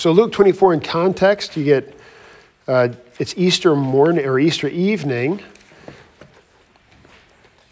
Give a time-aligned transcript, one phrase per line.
[0.00, 1.94] so Luke 24 in context, you get
[2.66, 2.88] uh,
[3.18, 5.42] it's Easter morning or Easter evening.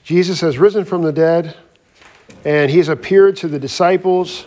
[0.04, 1.56] Jesus has risen from the dead,
[2.44, 4.46] and he's appeared to the disciples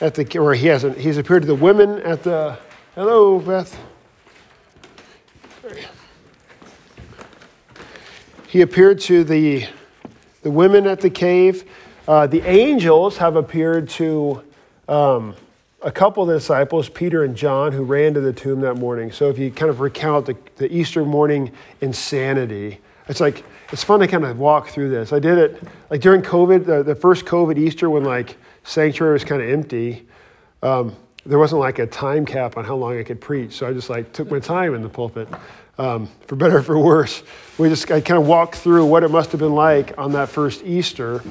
[0.00, 2.58] at the, or he hasn't, he's appeared to the women at the,
[2.96, 3.78] hello, Beth.
[8.48, 9.68] He appeared to the,
[10.42, 11.62] the women at the cave.
[12.08, 14.42] Uh, the angels have appeared to
[14.88, 15.36] um,
[15.84, 19.10] a couple of the disciples, Peter and John, who ran to the tomb that morning.
[19.10, 24.00] So if you kind of recount the, the Easter morning insanity, it's like, it's fun
[24.00, 25.12] to kind of walk through this.
[25.12, 29.24] I did it like during COVID, the, the first COVID Easter when like sanctuary was
[29.24, 30.06] kind of empty.
[30.62, 33.54] Um, there wasn't like a time cap on how long I could preach.
[33.54, 35.28] So I just like took my time in the pulpit
[35.78, 37.22] um, for better or for worse.
[37.58, 40.28] We just I kind of walked through what it must have been like on that
[40.28, 41.22] first Easter.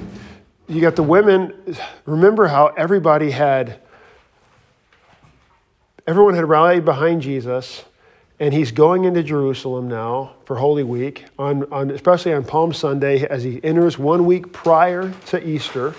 [0.68, 1.76] You got the women.
[2.05, 3.80] Remember how everybody had,
[6.08, 7.85] everyone had rallied behind Jesus,
[8.40, 13.26] and he's going into Jerusalem now for Holy Week, on, on especially on Palm Sunday
[13.27, 15.93] as he enters one week prior to Easter.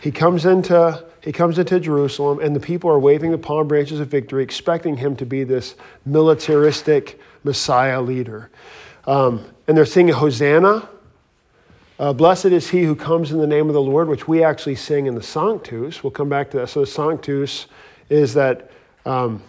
[0.00, 4.00] He comes into he comes into Jerusalem, and the people are waving the palm branches
[4.00, 8.50] of victory, expecting him to be this militaristic Messiah leader.
[9.06, 10.88] Um, and they're singing Hosanna.
[12.00, 14.74] Uh, Blessed is he who comes in the name of the Lord, which we actually
[14.74, 16.02] sing in the Sanctus.
[16.02, 16.70] We'll come back to that.
[16.70, 17.66] So the Sanctus
[18.08, 18.72] is that
[19.04, 19.42] um,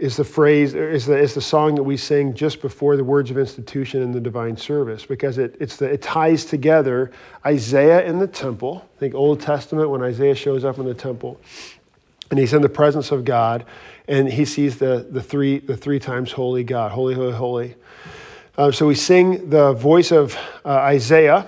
[0.00, 3.30] is the phrase is the, is the song that we sing just before the words
[3.30, 7.12] of institution in the divine service because it, it's the, it ties together
[7.44, 8.88] Isaiah in the temple.
[8.96, 11.38] I think Old Testament when Isaiah shows up in the temple,
[12.30, 13.66] and he's in the presence of God,
[14.08, 17.74] and he sees the, the, three, the three times holy God, holy, holy, holy.
[18.56, 21.46] Uh, so we sing the voice of uh, Isaiah,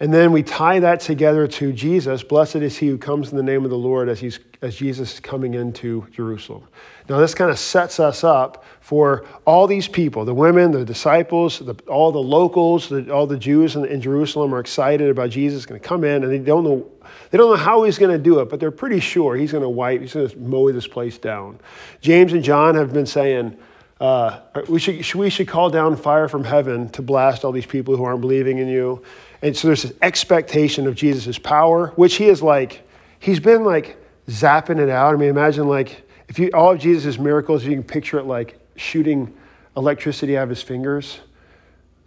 [0.00, 2.22] and then we tie that together to Jesus.
[2.22, 5.14] Blessed is he who comes in the name of the Lord as, he's, as Jesus
[5.14, 6.64] is coming into Jerusalem.
[7.08, 11.60] Now, this kind of sets us up for all these people the women, the disciples,
[11.60, 15.64] the, all the locals, the, all the Jews in, in Jerusalem are excited about Jesus
[15.64, 16.90] going to come in, and they don't know
[17.30, 19.62] they don't know how he's going to do it, but they're pretty sure he's going
[19.62, 21.60] to wipe, he's going to mow this place down.
[22.00, 23.56] James and John have been saying,
[24.00, 27.96] uh, we, should, we should call down fire from heaven to blast all these people
[27.96, 29.02] who aren't believing in you.
[29.42, 32.86] And so there's this expectation of Jesus' power, which he is like,
[33.18, 33.96] he's been like
[34.28, 35.14] zapping it out.
[35.14, 38.58] I mean, imagine like, if you, all of Jesus' miracles, you can picture it like
[38.76, 39.32] shooting
[39.76, 41.20] electricity out of his fingers.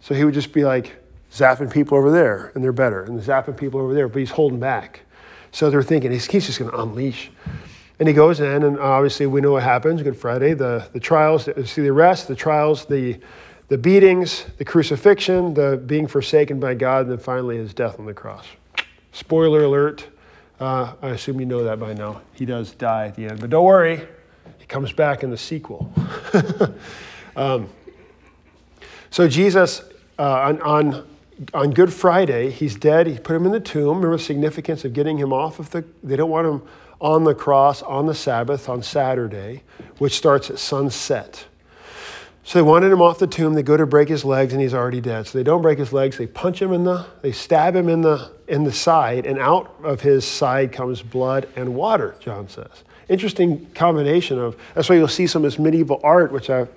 [0.00, 0.96] So he would just be like
[1.32, 4.60] zapping people over there, and they're better, and zapping people over there, but he's holding
[4.60, 5.02] back.
[5.52, 7.30] So they're thinking he's, he's just going to unleash.
[7.98, 10.02] And he goes in, and obviously we know what happens.
[10.02, 13.18] Good Friday, the, the trials, see the arrest, the trials, the,
[13.68, 18.06] the beatings, the crucifixion, the being forsaken by God, and then finally his death on
[18.06, 18.46] the cross.
[19.12, 20.06] Spoiler alert.
[20.60, 22.22] Uh, I assume you know that by now.
[22.34, 24.06] He does die at the end, but don't worry,
[24.58, 25.92] he comes back in the sequel.
[27.36, 27.68] um,
[29.10, 29.82] so Jesus,
[30.18, 31.06] uh, on, on
[31.54, 33.06] on Good Friday, he's dead.
[33.06, 33.98] He put him in the tomb.
[33.98, 36.62] Remember the significance of getting him off of the, they don't want him
[37.00, 39.62] on the cross on the Sabbath, on Saturday,
[39.98, 41.46] which starts at sunset.
[42.44, 43.52] So they wanted him off the tomb.
[43.52, 45.26] They go to break his legs, and he's already dead.
[45.26, 46.16] So they don't break his legs.
[46.16, 49.74] They punch him in the, they stab him in the, in the side, and out
[49.82, 52.84] of his side comes blood and water, John says.
[53.08, 56.70] Interesting combination of, that's why you'll see some of this medieval art, which I've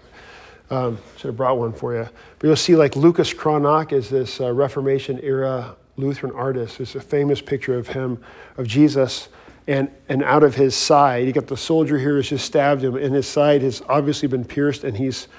[0.69, 2.07] um, should have brought one for you.
[2.39, 6.77] But you'll see like Lucas Cranach is this uh, Reformation era Lutheran artist.
[6.77, 8.23] There's a famous picture of him,
[8.57, 9.29] of Jesus,
[9.71, 12.97] and, and out of his side, you got the soldier here who's just stabbed him,
[12.97, 15.29] and his side has obviously been pierced, and he's,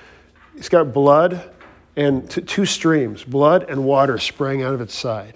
[0.57, 1.51] he's got blood
[1.97, 5.35] and t- two streams, blood and water sprang out of its side.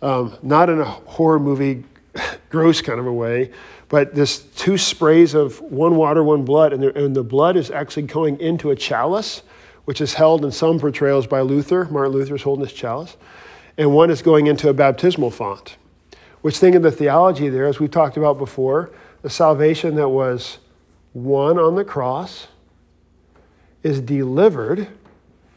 [0.00, 1.82] Um, not in a horror movie,
[2.50, 3.50] gross kind of a way,
[3.88, 8.04] but this two sprays of one water, one blood, and and the blood is actually
[8.04, 9.42] going into a chalice,
[9.86, 11.86] which is held in some portrayals by Luther.
[11.86, 13.16] Martin Luther is holding this chalice.
[13.76, 15.76] And one is going into a baptismal font,
[16.42, 18.90] which think of the theology there, as we've talked about before,
[19.22, 20.58] the salvation that was
[21.12, 22.48] won on the cross
[23.82, 24.88] is delivered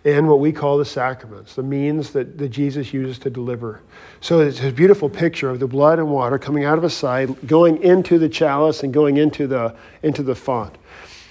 [0.03, 3.81] in what we call the sacraments, the means that, that Jesus uses to deliver.
[4.19, 7.47] So it's a beautiful picture of the blood and water coming out of a side,
[7.47, 10.77] going into the chalice and going into the, into the font.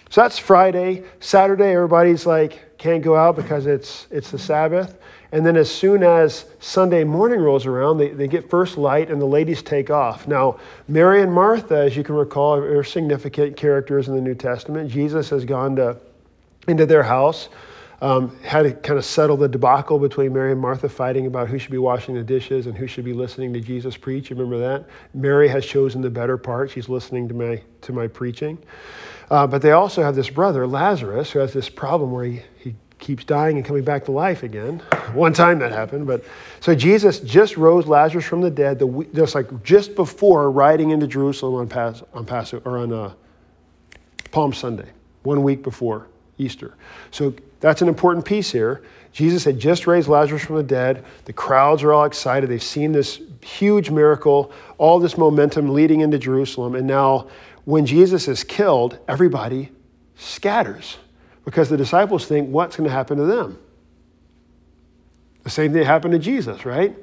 [0.09, 1.05] So that's Friday.
[1.21, 4.99] Saturday, everybody's like, can't go out because it's, it's the Sabbath.
[5.31, 9.21] And then as soon as Sunday morning rolls around, they, they get first light and
[9.21, 10.27] the ladies take off.
[10.27, 10.59] Now,
[10.89, 14.91] Mary and Martha, as you can recall, are significant characters in the New Testament.
[14.91, 15.97] Jesus has gone to,
[16.67, 17.49] into their house
[18.03, 21.57] um, had to kind of settle the debacle between Mary and Martha fighting about who
[21.57, 24.29] should be washing the dishes and who should be listening to Jesus preach.
[24.29, 24.87] You remember that?
[25.15, 26.69] Mary has chosen the better part.
[26.69, 28.59] She's listening to my, to my preaching.
[29.31, 32.75] Uh, but they also have this brother, Lazarus, who has this problem where he, he
[32.99, 34.81] keeps dying and coming back to life again.
[35.13, 36.25] One time that happened, but
[36.59, 41.07] so Jesus just rose Lazarus from the dead, the, just like just before riding into
[41.07, 43.13] Jerusalem on Pas, on Passover or on uh,
[44.33, 44.89] Palm Sunday,
[45.23, 46.75] one week before Easter.
[47.13, 48.83] So that's an important piece here.
[49.13, 51.05] Jesus had just raised Lazarus from the dead.
[51.27, 52.51] The crowds are all excited.
[52.51, 57.29] They've seen this huge miracle, all this momentum leading into Jerusalem, and now
[57.65, 59.71] when Jesus is killed, everybody
[60.17, 60.99] scatters
[61.45, 63.59] because the disciples think, what's going to happen to them?
[65.45, 66.97] The same thing happened to Jesus, right?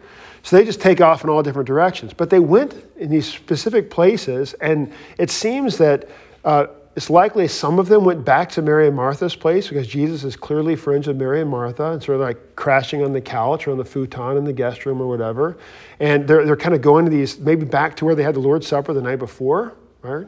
[0.43, 2.13] So they just take off in all different directions.
[2.13, 6.09] But they went in these specific places, and it seems that
[6.43, 10.23] uh, it's likely some of them went back to Mary and Martha's place because Jesus
[10.23, 13.67] is clearly friends with Mary and Martha and sort of like crashing on the couch
[13.67, 15.57] or on the futon in the guest room or whatever.
[15.99, 18.39] And they're, they're kind of going to these, maybe back to where they had the
[18.39, 20.27] Lord's Supper the night before, right?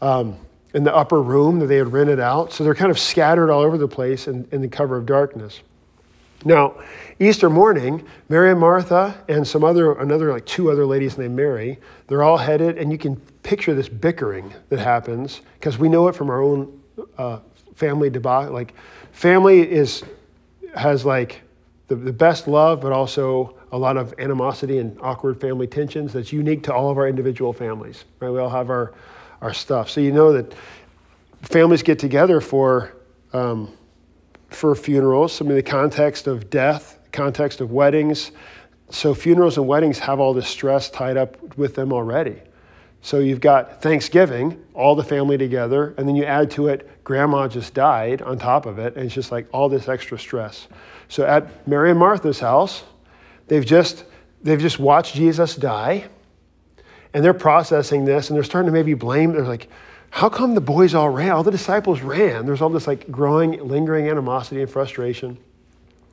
[0.00, 0.38] Um,
[0.74, 2.52] in the upper room that they had rented out.
[2.52, 5.60] So they're kind of scattered all over the place in, in the cover of darkness.
[6.46, 6.76] Now,
[7.18, 11.80] Easter morning, Mary and Martha and some other, another like two other ladies named Mary,
[12.06, 16.14] they're all headed, and you can picture this bickering that happens because we know it
[16.14, 16.80] from our own
[17.18, 17.40] uh,
[17.74, 18.52] family debacle.
[18.52, 18.74] Like,
[19.10, 20.04] family is
[20.76, 21.42] has like
[21.88, 26.32] the, the best love, but also a lot of animosity and awkward family tensions that's
[26.32, 28.04] unique to all of our individual families.
[28.20, 28.30] Right?
[28.30, 28.94] We all have our
[29.42, 29.90] our stuff.
[29.90, 30.54] So you know that
[31.42, 32.92] families get together for
[33.32, 33.76] um,
[34.48, 35.32] for funerals.
[35.32, 38.32] Some in the context of death, context of weddings.
[38.90, 42.40] So funerals and weddings have all this stress tied up with them already.
[43.02, 47.46] So you've got Thanksgiving, all the family together, and then you add to it grandma
[47.46, 50.66] just died on top of it, and it's just like all this extra stress.
[51.06, 52.82] So at Mary and Martha's house,
[53.46, 54.04] they've just
[54.42, 56.08] they've just watched Jesus die
[57.14, 59.32] and they're processing this and they're starting to maybe blame.
[59.32, 59.68] They're like,
[60.16, 61.32] how come the boys all ran?
[61.32, 62.46] All the disciples ran.
[62.46, 65.36] There's all this like growing, lingering animosity and frustration.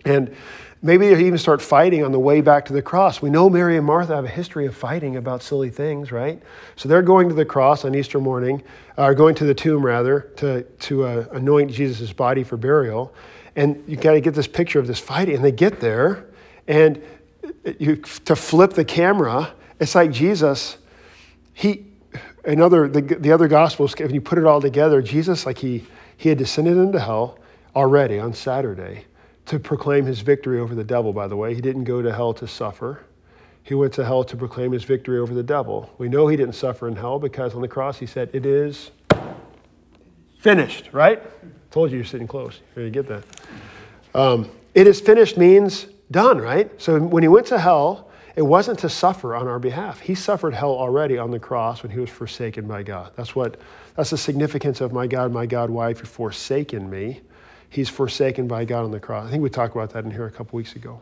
[0.03, 0.35] And
[0.81, 3.21] maybe they even start fighting on the way back to the cross.
[3.21, 6.43] We know Mary and Martha have a history of fighting about silly things, right?
[6.75, 8.61] So they're going to the cross on Easter morning,
[8.97, 13.13] or uh, going to the tomb rather, to, to uh, anoint Jesus' body for burial.
[13.55, 15.37] And you got to get this picture of this fighting.
[15.37, 16.25] And they get there,
[16.67, 17.01] and
[17.79, 17.95] you,
[18.25, 20.77] to flip the camera, it's like Jesus
[21.53, 21.85] he,
[22.43, 25.85] another, the, the other gospels, if you put it all together, Jesus, like he,
[26.17, 27.39] he had descended into hell
[27.75, 29.05] already on Saturday
[29.45, 31.53] to proclaim his victory over the devil, by the way.
[31.53, 33.03] He didn't go to hell to suffer.
[33.63, 35.93] He went to hell to proclaim his victory over the devil.
[35.97, 38.91] We know he didn't suffer in hell because on the cross he said, It is
[40.39, 41.21] finished, right?
[41.71, 42.59] Told you you're sitting close.
[42.75, 43.23] Here you get that.
[44.13, 46.69] Um, it is finished means done, right?
[46.81, 49.99] So when he went to hell, it wasn't to suffer on our behalf.
[49.99, 53.11] He suffered hell already on the cross when he was forsaken by God.
[53.15, 53.59] That's what
[53.95, 57.21] that's the significance of my God, my God, why have you forsaken me?
[57.69, 59.27] He's forsaken by God on the cross.
[59.27, 61.01] I think we talked about that in here a couple weeks ago.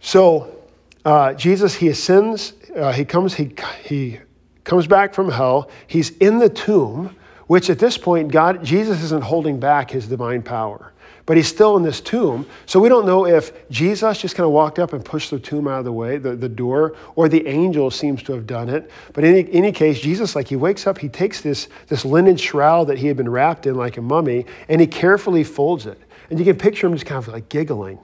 [0.00, 0.56] So
[1.04, 4.20] uh, Jesus, he ascends, uh, he comes, he he
[4.62, 5.70] comes back from hell.
[5.86, 7.16] He's in the tomb,
[7.48, 10.92] which at this point, God, Jesus isn't holding back his divine power
[11.28, 12.46] but he's still in this tomb.
[12.64, 15.68] So we don't know if Jesus just kind of walked up and pushed the tomb
[15.68, 18.90] out of the way, the, the door, or the angel seems to have done it.
[19.12, 22.38] But in any, any case, Jesus, like he wakes up, he takes this, this linen
[22.38, 26.00] shroud that he had been wrapped in like a mummy, and he carefully folds it.
[26.30, 27.98] And you can picture him just kind of like giggling.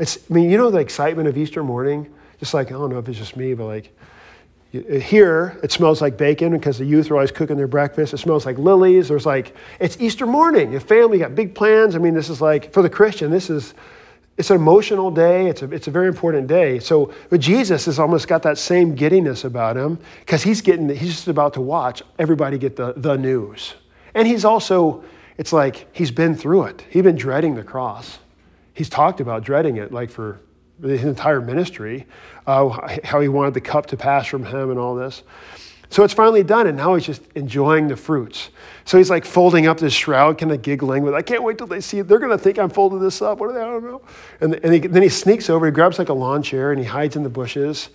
[0.00, 2.12] It's, I mean, you know the excitement of Easter morning?
[2.40, 3.96] Just like, I don't know if it's just me, but like,
[4.80, 8.12] here, it smells like bacon because the youth are always cooking their breakfast.
[8.12, 9.08] It smells like lilies.
[9.08, 10.72] There's like, it's Easter morning.
[10.72, 11.94] Your family got big plans.
[11.94, 13.74] I mean, this is like, for the Christian, this is,
[14.36, 15.46] it's an emotional day.
[15.46, 16.80] It's a, it's a very important day.
[16.80, 21.14] So, but Jesus has almost got that same giddiness about him because he's getting, he's
[21.14, 23.74] just about to watch everybody get the, the news.
[24.14, 25.04] And he's also,
[25.38, 26.84] it's like he's been through it.
[26.90, 28.18] He's been dreading the cross.
[28.72, 30.40] He's talked about dreading it like for
[30.82, 32.06] his entire ministry,
[32.46, 35.22] uh, how he wanted the cup to pass from him and all this.
[35.90, 38.50] So it's finally done, and now he's just enjoying the fruits.
[38.84, 41.68] So he's like folding up this shroud, kind of giggling with, I can't wait till
[41.68, 42.08] they see it.
[42.08, 43.38] They're going to think I'm folding this up.
[43.38, 43.60] What are they?
[43.60, 44.02] I don't know.
[44.40, 46.86] And, and he, then he sneaks over, he grabs like a lawn chair, and he
[46.86, 47.90] hides in the bushes,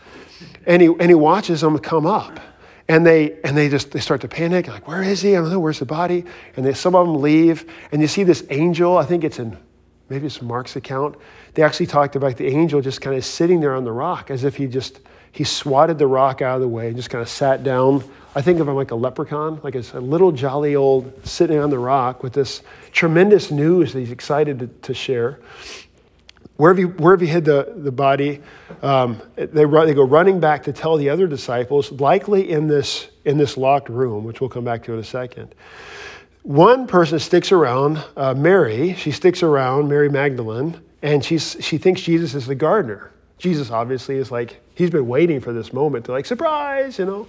[0.66, 2.40] and he, and he watches them come up.
[2.88, 5.36] And they, and they just they start to panic, like, where is he?
[5.36, 6.24] I don't know, where's the body?
[6.56, 9.58] And they, some of them leave, and you see this angel, I think it's in
[10.10, 11.16] maybe it's Mark's account,
[11.54, 14.44] they actually talked about the angel just kind of sitting there on the rock as
[14.44, 15.00] if he just
[15.32, 18.04] he swatted the rock out of the way and just kind of sat down.
[18.36, 21.80] I think of him like a leprechaun, like a little jolly old sitting on the
[21.80, 25.40] rock with this tremendous news that he's excited to, to share.
[26.60, 28.42] have you, where have you hid the, the body,
[28.82, 33.10] um, they, run, they go running back to tell the other disciples, likely in this,
[33.26, 35.54] in this locked room, which we'll come back to in a second.
[36.44, 42.02] One person sticks around, uh, Mary, she sticks around, Mary Magdalene, and she's, she thinks
[42.02, 43.12] Jesus is the gardener.
[43.38, 47.28] Jesus obviously is like, he's been waiting for this moment to like, surprise, you know.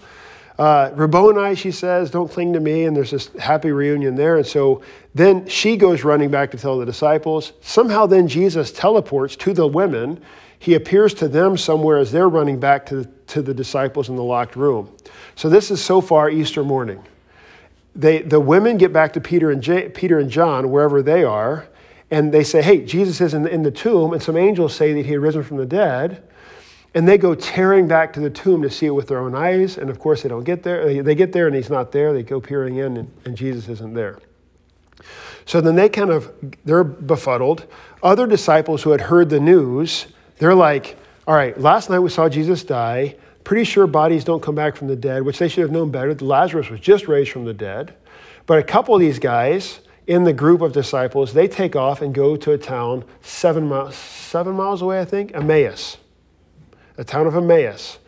[0.58, 2.84] Uh, Rabboni, she says, don't cling to me.
[2.84, 4.36] And there's this happy reunion there.
[4.36, 4.82] And so
[5.14, 7.52] then she goes running back to tell the disciples.
[7.62, 10.20] Somehow then Jesus teleports to the women.
[10.58, 14.16] He appears to them somewhere as they're running back to the, to the disciples in
[14.16, 14.94] the locked room.
[15.34, 17.02] So this is so far Easter morning.
[17.96, 21.66] They, the women get back to Peter and, J, Peter and John, wherever they are,
[22.10, 24.92] and they say, hey, Jesus is in the, in the tomb, and some angels say
[24.92, 26.22] that he had risen from the dead.
[26.92, 29.78] And they go tearing back to the tomb to see it with their own eyes.
[29.78, 31.02] And of course, they don't get there.
[31.04, 32.12] They get there and he's not there.
[32.12, 34.18] They go peering in and, and Jesus isn't there.
[35.46, 36.32] So then they kind of,
[36.64, 37.66] they're befuddled.
[38.02, 40.98] Other disciples who had heard the news, they're like,
[41.28, 43.14] all right, last night we saw Jesus die.
[43.44, 46.12] Pretty sure bodies don't come back from the dead, which they should have known better.
[46.16, 47.94] Lazarus was just raised from the dead.
[48.46, 49.78] But a couple of these guys,
[50.10, 53.94] in the group of disciples, they take off and go to a town seven miles,
[53.94, 55.98] seven miles away, I think, Emmaus,
[56.98, 58.00] a town of Emmaus.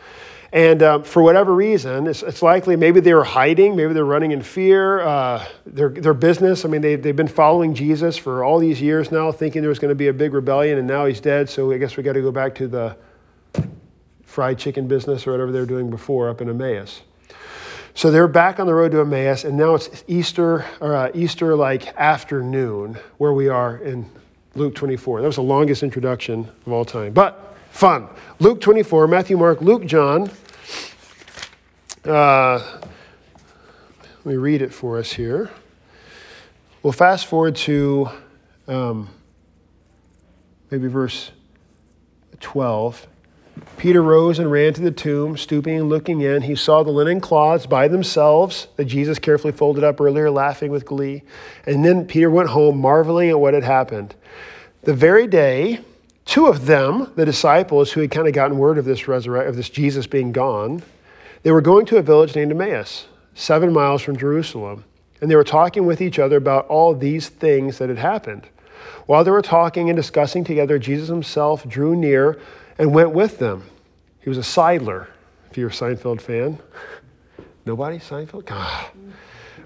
[0.53, 4.33] And um, for whatever reason, it's, it's, likely maybe they were hiding, maybe they're running
[4.33, 5.01] in fear.
[5.01, 9.13] Uh, their, their business, I mean, they, they've been following Jesus for all these years
[9.13, 11.71] now, thinking there was going to be a big rebellion, and now he's dead, so
[11.71, 12.97] I guess we got to go back to the
[14.25, 17.03] fried chicken business or whatever they were doing before up in Emmaus.
[17.95, 21.55] So they're back on the road to Emmaus, and now it's Easter, or uh, Easter
[21.55, 24.11] like afternoon, where we are in
[24.55, 25.21] Luke 24.
[25.21, 28.09] That was the longest introduction of all time, but fun.
[28.39, 30.31] Luke 24, Matthew, Mark, Luke, John.
[32.05, 32.81] Uh,
[34.25, 35.51] let me read it for us here.
[36.83, 38.09] We'll fast forward to
[38.69, 39.09] um,
[40.71, 41.31] maybe verse
[42.41, 43.07] 12.
[43.77, 46.43] Peter rose and ran to the tomb, stooping and looking in.
[46.43, 50.85] He saw the linen cloths by themselves that Jesus carefully folded up earlier, laughing with
[50.85, 51.23] glee.
[51.67, 54.15] And then Peter went home, marveling at what had happened.
[54.83, 55.81] The very day,
[56.25, 59.57] two of them, the disciples who had kind of gotten word of this resurrection, of
[59.57, 60.83] this Jesus being gone,
[61.43, 64.85] they were going to a village named Emmaus, seven miles from Jerusalem.
[65.21, 68.49] And they were talking with each other about all these things that had happened.
[69.07, 72.39] While they were talking and discussing together, Jesus himself drew near
[72.79, 73.65] and went with them.
[74.21, 75.09] He was a sidler,
[75.51, 76.59] if you're a Seinfeld fan.
[77.67, 77.99] Nobody?
[77.99, 78.47] Seinfeld?
[78.47, 78.87] God.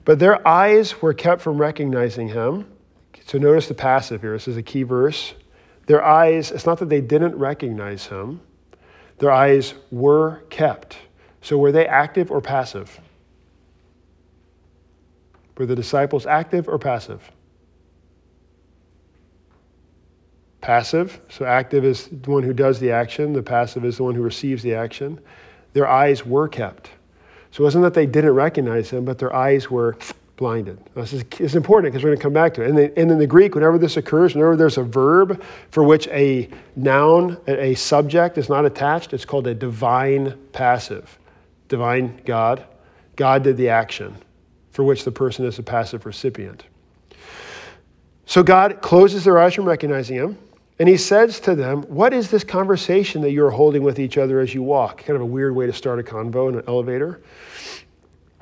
[0.04, 2.66] But their eyes were kept from recognizing him.
[3.26, 4.32] So notice the passive here.
[4.32, 5.34] This is a key verse.
[5.86, 8.40] Their eyes, it's not that they didn't recognize him,
[9.18, 10.98] their eyes were kept.
[11.40, 13.00] So were they active or passive?
[15.56, 17.30] Were the disciples active or passive?
[20.66, 21.20] Passive.
[21.28, 24.22] So active is the one who does the action, the passive is the one who
[24.22, 25.20] receives the action.
[25.74, 26.90] Their eyes were kept.
[27.52, 29.96] So it wasn't that they didn't recognize him, but their eyes were
[30.36, 30.80] blinded.
[30.96, 32.68] This is important because we're going to come back to it.
[32.70, 36.08] And, the, and in the Greek, whenever this occurs, whenever there's a verb for which
[36.08, 41.16] a noun, a subject is not attached, it's called a divine passive.
[41.68, 42.66] Divine God.
[43.14, 44.16] God did the action
[44.72, 46.64] for which the person is a passive recipient.
[48.26, 50.38] So God closes their eyes from recognizing him.
[50.78, 54.40] And he says to them, What is this conversation that you're holding with each other
[54.40, 55.04] as you walk?
[55.04, 57.22] Kind of a weird way to start a convo in an elevator.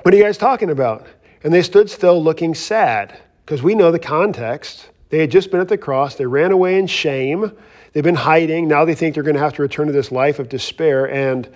[0.03, 1.07] What are you guys talking about?
[1.43, 4.91] And they stood still looking sad because we know the context.
[5.11, 7.53] They had just been at the cross, they ran away in shame,
[7.93, 8.67] they've been hiding.
[8.67, 11.09] Now they think they're going to have to return to this life of despair.
[11.09, 11.49] And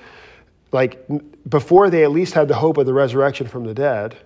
[0.71, 1.05] like
[1.49, 4.17] before, they at least had the hope of the resurrection from the dead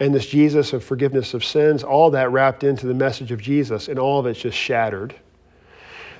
[0.00, 3.88] and this Jesus of forgiveness of sins, all that wrapped into the message of Jesus,
[3.88, 5.14] and all of it's just shattered.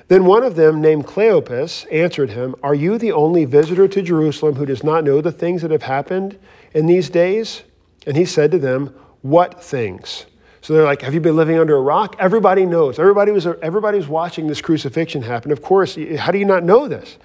[0.09, 4.55] Then one of them, named Cleopas, answered him, Are you the only visitor to Jerusalem
[4.55, 6.37] who does not know the things that have happened
[6.73, 7.61] in these days?
[8.07, 8.87] And he said to them,
[9.21, 10.25] What things?
[10.61, 12.15] So they're like, Have you been living under a rock?
[12.17, 12.97] Everybody knows.
[12.97, 15.51] Everybody was, everybody was watching this crucifixion happen.
[15.51, 17.19] Of course, how do you not know this?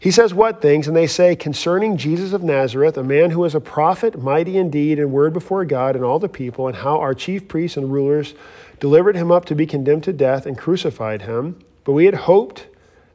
[0.00, 0.88] He says, What things?
[0.88, 4.68] And they say, Concerning Jesus of Nazareth, a man who was a prophet, mighty in
[4.68, 7.92] deed and word before God and all the people, and how our chief priests and
[7.92, 8.34] rulers
[8.80, 11.56] delivered him up to be condemned to death and crucified him.
[11.84, 12.66] But we had hoped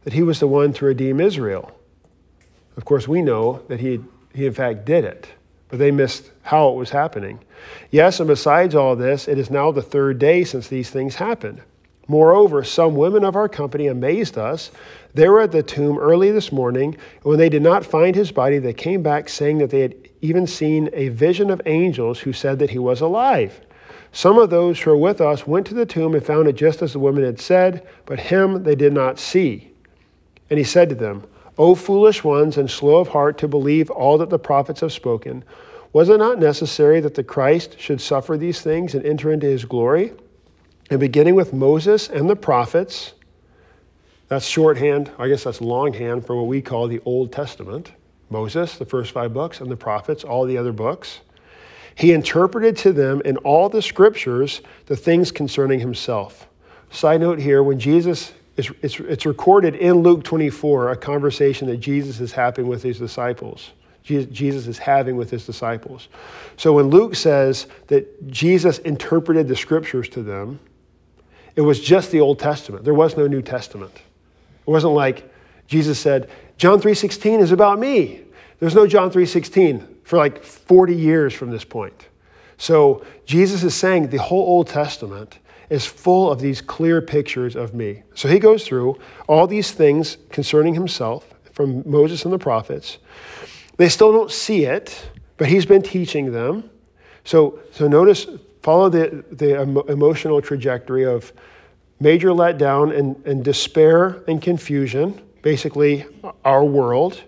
[0.03, 1.71] that he was the one to redeem Israel.
[2.77, 3.99] Of course, we know that he,
[4.33, 5.27] he in fact did it,
[5.69, 7.39] but they missed how it was happening.
[7.89, 11.61] Yes, and besides all this, it is now the third day since these things happened.
[12.07, 14.69] Moreover, some women of our company amazed us.
[15.15, 18.31] They were at the tomb early this morning, and when they did not find his
[18.31, 22.33] body, they came back saying that they had even seen a vision of angels who
[22.33, 23.59] said that he was alive.
[24.15, 26.81] Some of those who were with us went to the tomb and found it just
[26.81, 29.73] as the women had said, but him they did not see.
[30.49, 34.17] And he said to them, O foolish ones and slow of heart to believe all
[34.19, 35.43] that the prophets have spoken,
[35.91, 39.65] was it not necessary that the Christ should suffer these things and enter into his
[39.65, 40.13] glory?
[40.89, 43.15] And beginning with Moses and the prophets,
[44.29, 47.91] that's shorthand, I guess that's longhand for what we call the Old Testament.
[48.29, 51.19] Moses, the first five books, and the prophets, all the other books.
[51.95, 56.47] He interpreted to them in all the scriptures the things concerning himself.
[56.91, 61.77] Side note here, when Jesus, is, it's, it's recorded in Luke 24, a conversation that
[61.77, 63.71] Jesus is having with his disciples.
[64.03, 66.09] Jesus is having with his disciples.
[66.57, 70.59] So when Luke says that Jesus interpreted the scriptures to them,
[71.55, 72.85] it was just the Old Testament.
[72.85, 73.93] There was no New Testament.
[73.95, 75.31] It wasn't like
[75.67, 78.21] Jesus said, John 3:16 is about me.
[78.59, 82.07] There's no John 3:16 for like 40 years from this point.
[82.57, 87.73] So Jesus is saying the whole Old Testament is full of these clear pictures of
[87.73, 88.03] me.
[88.13, 92.99] So he goes through all these things concerning himself from Moses and the prophets.
[93.77, 96.69] They still don't see it, but he's been teaching them.
[97.23, 98.27] So, so notice,
[98.61, 99.59] follow the, the
[99.89, 101.33] emotional trajectory of
[101.99, 106.05] major letdown and, and despair and confusion, basically
[106.43, 107.23] our world.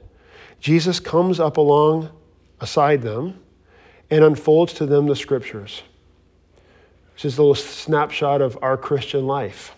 [0.59, 2.11] Jesus comes up along
[2.59, 3.39] aside them
[4.09, 5.83] and unfolds to them the scriptures.
[7.15, 9.73] This is a little snapshot of our Christian life.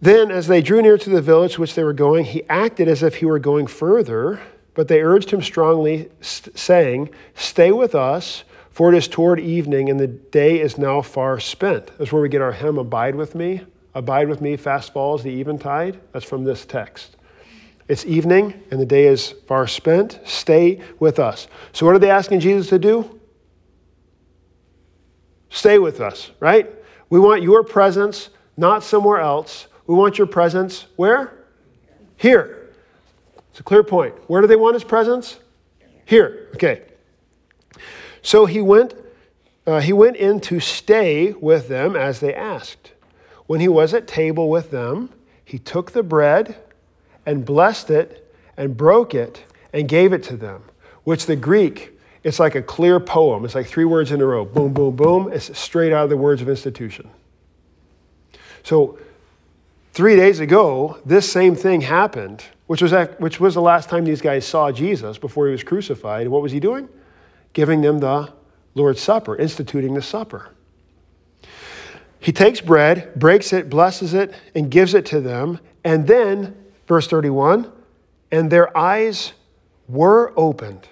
[0.00, 3.02] Then, as they drew near to the village which they were going, he acted as
[3.02, 4.40] if he were going further,
[4.74, 8.44] but they urged him strongly, saying, Stay with us
[8.76, 11.86] for it is toward evening, and the day is now far spent.
[11.96, 13.62] That's where we get our hymn, Abide with Me.
[13.94, 15.98] Abide with me, fast falls the eventide.
[16.12, 17.15] That's from this text.
[17.88, 20.18] It's evening, and the day is far spent.
[20.24, 21.46] Stay with us.
[21.72, 23.20] So, what are they asking Jesus to do?
[25.50, 26.70] Stay with us, right?
[27.10, 29.68] We want your presence, not somewhere else.
[29.86, 31.32] We want your presence where?
[32.16, 32.70] Here.
[33.50, 34.14] It's a clear point.
[34.28, 35.38] Where do they want his presence?
[36.04, 36.48] Here.
[36.54, 36.82] Okay.
[38.20, 38.94] So he went,
[39.66, 42.92] uh, he went in to stay with them as they asked.
[43.46, 45.10] When he was at table with them,
[45.44, 46.56] he took the bread
[47.26, 50.62] and blessed it and broke it and gave it to them,
[51.04, 53.44] which the Greek, it's like a clear poem.
[53.44, 55.30] It's like three words in a row boom, boom, boom.
[55.32, 57.10] It's straight out of the words of institution.
[58.62, 58.98] So,
[59.92, 64.04] three days ago, this same thing happened, which was, at, which was the last time
[64.04, 66.22] these guys saw Jesus before he was crucified.
[66.22, 66.88] And what was he doing?
[67.56, 68.30] giving them the
[68.74, 70.50] Lord's Supper, instituting the supper.
[72.20, 75.58] He takes bread, breaks it, blesses it, and gives it to them.
[75.82, 76.54] And then,
[76.86, 77.70] verse 31,
[78.30, 79.32] and their eyes
[79.88, 80.88] were opened.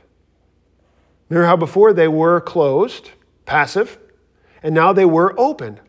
[1.28, 3.10] Remember how before they were closed,
[3.46, 3.98] passive,
[4.62, 5.80] and now they were opened.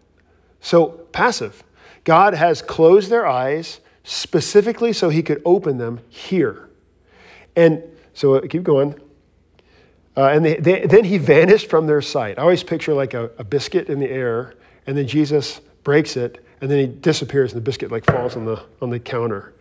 [0.60, 1.64] So, passive.
[2.04, 6.70] God has closed their eyes specifically so he could open them here.
[7.56, 9.00] And so, keep going.
[10.18, 12.40] Uh, and they, they, then he vanished from their sight.
[12.40, 14.54] I always picture like a, a, biscuit in the air,
[14.88, 18.46] and then Jesus breaks it, and then he disappears, and the biscuit like falls on
[18.46, 19.54] the, on the counter.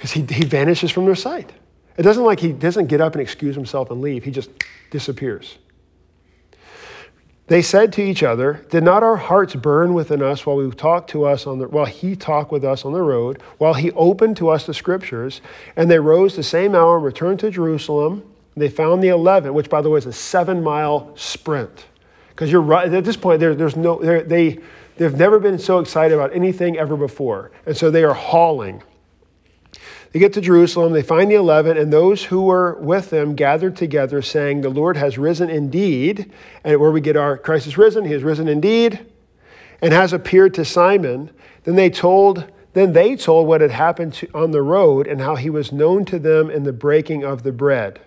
[0.00, 1.52] Because he, he vanishes from their sight.
[1.98, 4.48] It doesn't like he doesn't get up and excuse himself and leave, he just
[4.90, 5.58] disappears.
[7.48, 11.10] They said to each other, Did not our hearts burn within us while we talked
[11.10, 14.38] to us on the while he talked with us on the road, while he opened
[14.38, 15.42] to us the scriptures?
[15.76, 18.22] And they rose the same hour and returned to Jerusalem.
[18.56, 21.88] They found the 11, which, by the way, is a seven mile sprint.
[22.30, 24.60] Because you're right, at this point, there, there's no, they,
[24.96, 27.50] they've never been so excited about anything ever before.
[27.66, 28.82] And so they are hauling.
[30.12, 33.76] They get to Jerusalem, they find the 11, and those who were with them gathered
[33.76, 36.32] together, saying, The Lord has risen indeed.
[36.64, 39.06] And where we get our Christ is risen, he has risen indeed,
[39.80, 41.30] and has appeared to Simon.
[41.62, 45.36] Then they told, then they told what had happened to, on the road and how
[45.36, 48.00] he was known to them in the breaking of the bread.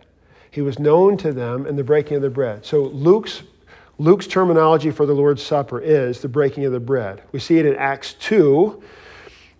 [0.51, 2.65] He was known to them in the breaking of the bread.
[2.65, 3.43] So Luke's,
[3.97, 7.23] Luke's terminology for the Lord's Supper is the breaking of the bread.
[7.31, 8.83] We see it in Acts 2,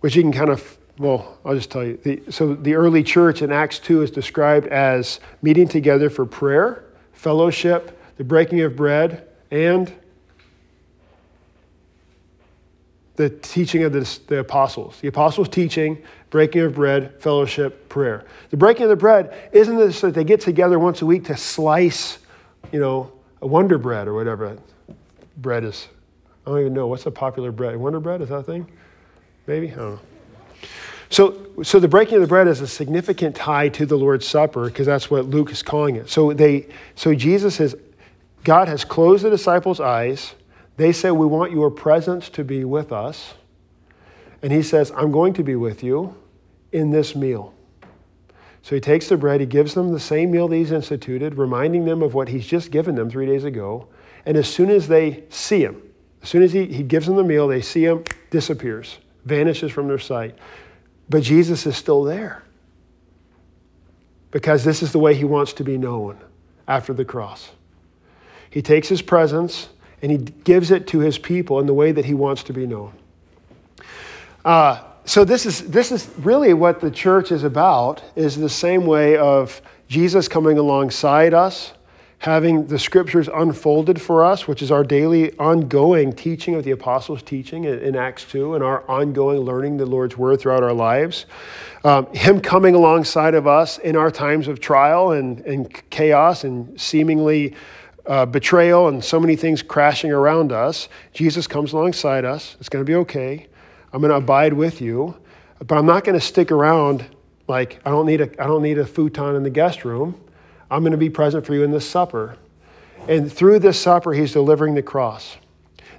[0.00, 1.96] which you can kind of, well, I'll just tell you.
[1.96, 6.84] The, so the early church in Acts 2 is described as meeting together for prayer,
[7.12, 9.92] fellowship, the breaking of bread, and
[13.16, 15.00] the teaching of the, the, apostles.
[15.00, 18.24] The apostles' teaching, breaking of bread, fellowship, prayer.
[18.50, 21.36] The breaking of the bread isn't this that they get together once a week to
[21.36, 22.18] slice,
[22.72, 24.58] you know, a Wonder Bread or whatever
[25.36, 25.88] bread is.
[26.46, 26.86] I don't even know.
[26.86, 27.76] What's a popular bread?
[27.76, 28.20] Wonder Bread?
[28.20, 28.66] Is that a thing?
[29.46, 29.70] Maybe?
[29.72, 30.00] I don't know.
[31.14, 34.64] So, so the breaking of the bread is a significant tie to the Lord's Supper
[34.64, 36.10] because that's what Luke is calling it.
[36.10, 37.76] So they, so Jesus has,
[38.42, 40.34] God has closed the disciples' eyes.
[40.76, 43.34] They say, "We want your presence to be with us,"
[44.42, 46.16] and He says, "I'm going to be with you
[46.72, 47.54] in this meal."
[48.62, 51.84] So he takes the bread, he gives them the same meal that he's instituted, reminding
[51.84, 53.86] them of what he's just given them three days ago.
[54.26, 55.80] And as soon as they see him,
[56.24, 59.86] as soon as he, he gives them the meal, they see him, disappears, vanishes from
[59.86, 60.36] their sight.
[61.08, 62.42] But Jesus is still there
[64.30, 66.18] because this is the way he wants to be known
[66.66, 67.50] after the cross.
[68.50, 69.68] He takes his presence
[70.02, 72.66] and he gives it to his people in the way that he wants to be
[72.66, 72.92] known.
[74.44, 78.86] Uh, so this is this is really what the church is about is the same
[78.86, 81.72] way of Jesus coming alongside us
[82.24, 87.22] having the scriptures unfolded for us which is our daily ongoing teaching of the apostles
[87.22, 91.26] teaching in, acts 2 and our ongoing learning the lord's word throughout our lives.
[91.84, 96.80] Um, him coming alongside of us in our times of trial and, and chaos and
[96.80, 97.54] seemingly
[98.06, 102.56] uh, betrayal and so many things crashing around us jesus comes alongside us.
[102.58, 103.48] It's going to be okay.
[103.92, 105.14] I'm going to abide with you,
[105.58, 107.04] but I'm not going to stick around
[107.48, 110.18] like I don't need a I don't need a futon in the guest room.
[110.70, 112.36] I'm going to be present for you in this supper.
[113.08, 115.36] And through this supper, he's delivering the cross.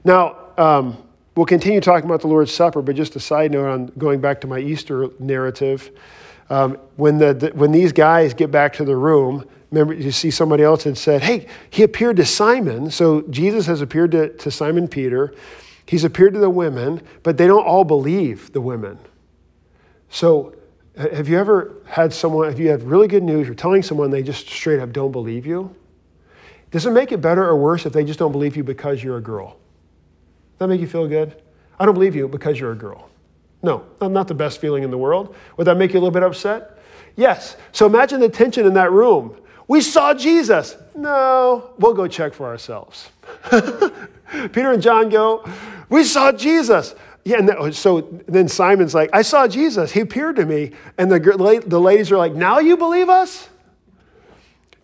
[0.04, 0.98] Now, um,
[1.36, 4.42] we'll continue talking about the Lord's Supper, but just a side note on going back
[4.42, 5.92] to my Easter narrative.
[6.50, 10.32] Um, when, the, the, when these guys get back to the room, remember you see
[10.32, 12.92] somebody else had said, Hey, he appeared to Simon.
[12.92, 15.34] So Jesus has appeared to, to Simon Peter.
[15.88, 18.98] He's appeared to the women, but they don't all believe the women.
[20.10, 20.56] So,
[20.98, 24.24] have you ever had someone, if you have really good news, you're telling someone they
[24.24, 25.76] just straight up don't believe you?
[26.72, 29.18] Does it make it better or worse if they just don't believe you because you're
[29.18, 29.52] a girl?
[30.54, 31.42] Does that make you feel good?
[31.80, 33.10] I don't believe you because you're a girl.
[33.62, 35.36] No, not the best feeling in the world.
[35.58, 36.80] Would that make you a little bit upset?
[37.16, 37.58] Yes.
[37.72, 39.38] So imagine the tension in that room.
[39.68, 40.78] We saw Jesus.
[40.96, 43.10] No, we'll go check for ourselves.
[43.52, 45.50] Peter and John go,
[45.90, 46.94] We saw Jesus.
[47.26, 49.92] Yeah, and so then Simon's like, I saw Jesus.
[49.92, 50.72] He appeared to me.
[51.00, 53.50] And the, the ladies are like, Now you believe us?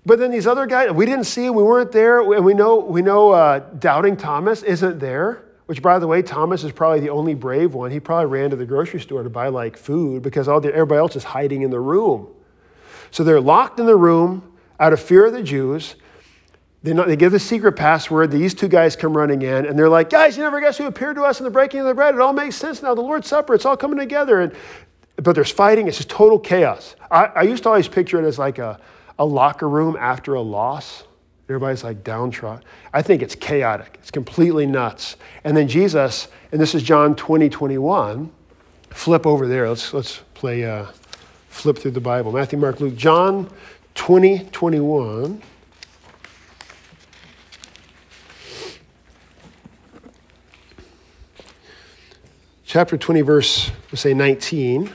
[0.03, 2.21] But then these other guys, we didn't see him, we weren't there.
[2.33, 6.63] And we know, we know uh, doubting Thomas isn't there, which, by the way, Thomas
[6.63, 7.91] is probably the only brave one.
[7.91, 10.97] He probably ran to the grocery store to buy like food because all the, everybody
[10.97, 12.27] else is hiding in the room.
[13.11, 15.95] So they're locked in the room out of fear of the Jews.
[16.83, 18.31] They, they give the secret password.
[18.31, 21.15] These two guys come running in, and they're like, Guys, you never guess who appeared
[21.17, 22.15] to us in the breaking of the bread?
[22.15, 22.95] It all makes sense now.
[22.95, 24.41] The Lord's Supper, it's all coming together.
[24.41, 24.53] And,
[25.17, 26.95] but there's fighting, it's just total chaos.
[27.11, 28.79] I, I used to always picture it as like a,
[29.19, 31.03] a locker room after a loss.
[31.47, 32.63] Everybody's like downtrodden.
[32.93, 35.17] I think it's chaotic, it's completely nuts.
[35.43, 38.31] And then Jesus, and this is John 20, 21.
[38.89, 39.69] Flip over there.
[39.69, 40.85] Let's, let's play, uh,
[41.49, 42.31] flip through the Bible.
[42.31, 42.95] Matthew, Mark, Luke.
[42.95, 43.49] John
[43.95, 45.41] 20, 21.
[52.71, 54.89] Chapter 20, verse, we'll say 19.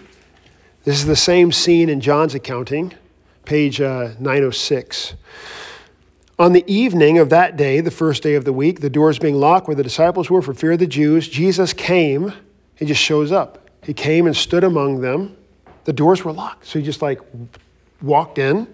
[0.85, 2.95] This is the same scene in John's accounting,
[3.45, 5.13] page uh, 906.
[6.39, 9.35] On the evening of that day, the first day of the week, the doors being
[9.35, 12.33] locked where the disciples were for fear of the Jews, Jesus came.
[12.77, 13.69] He just shows up.
[13.83, 15.37] He came and stood among them.
[15.85, 16.65] The doors were locked.
[16.65, 17.21] So he just like
[18.01, 18.69] walked in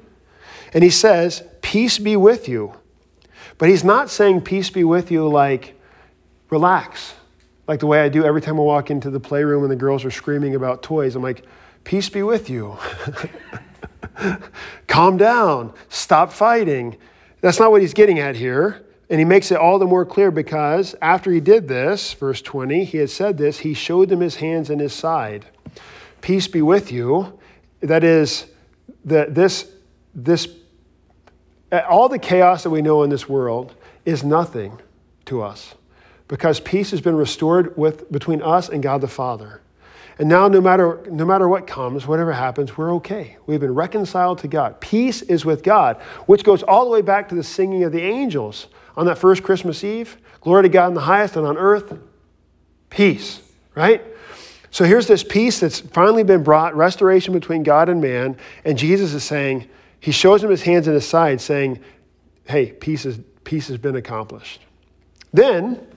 [0.73, 2.73] and he says, Peace be with you.
[3.59, 5.77] But he's not saying peace be with you like,
[6.51, 7.15] relax
[7.73, 10.05] like the way I do every time I walk into the playroom and the girls
[10.05, 11.17] are screaming about toys.
[11.17, 11.47] I'm like,
[11.85, 12.77] peace be with you.
[14.89, 15.73] Calm down.
[15.89, 16.99] Stop fighting.
[17.41, 18.85] That's not what he's getting at here.
[19.09, 22.85] And he makes it all the more clear because after he did this, verse 20,
[22.85, 25.47] he had said this, he showed them his hands and his side.
[26.21, 27.39] Peace be with you.
[27.81, 28.49] That is,
[29.07, 29.67] that this,
[30.15, 30.47] this,
[31.89, 34.79] all the chaos that we know in this world is nothing
[35.25, 35.75] to us
[36.33, 39.61] because peace has been restored with, between us and God the Father.
[40.19, 43.37] And now, no matter, no matter what comes, whatever happens, we're okay.
[43.45, 44.81] We've been reconciled to God.
[44.81, 48.01] Peace is with God, which goes all the way back to the singing of the
[48.01, 50.17] angels on that first Christmas Eve.
[50.41, 51.99] Glory to God in the highest, and on earth,
[52.89, 53.43] peace,
[53.75, 54.03] right?
[54.71, 58.39] So here's this peace that's finally been brought, restoration between God and man.
[58.65, 59.69] And Jesus is saying,
[60.01, 61.81] He shows him his hands and his side, saying,
[62.47, 64.63] Hey, peace, is, peace has been accomplished.
[65.35, 65.89] Then,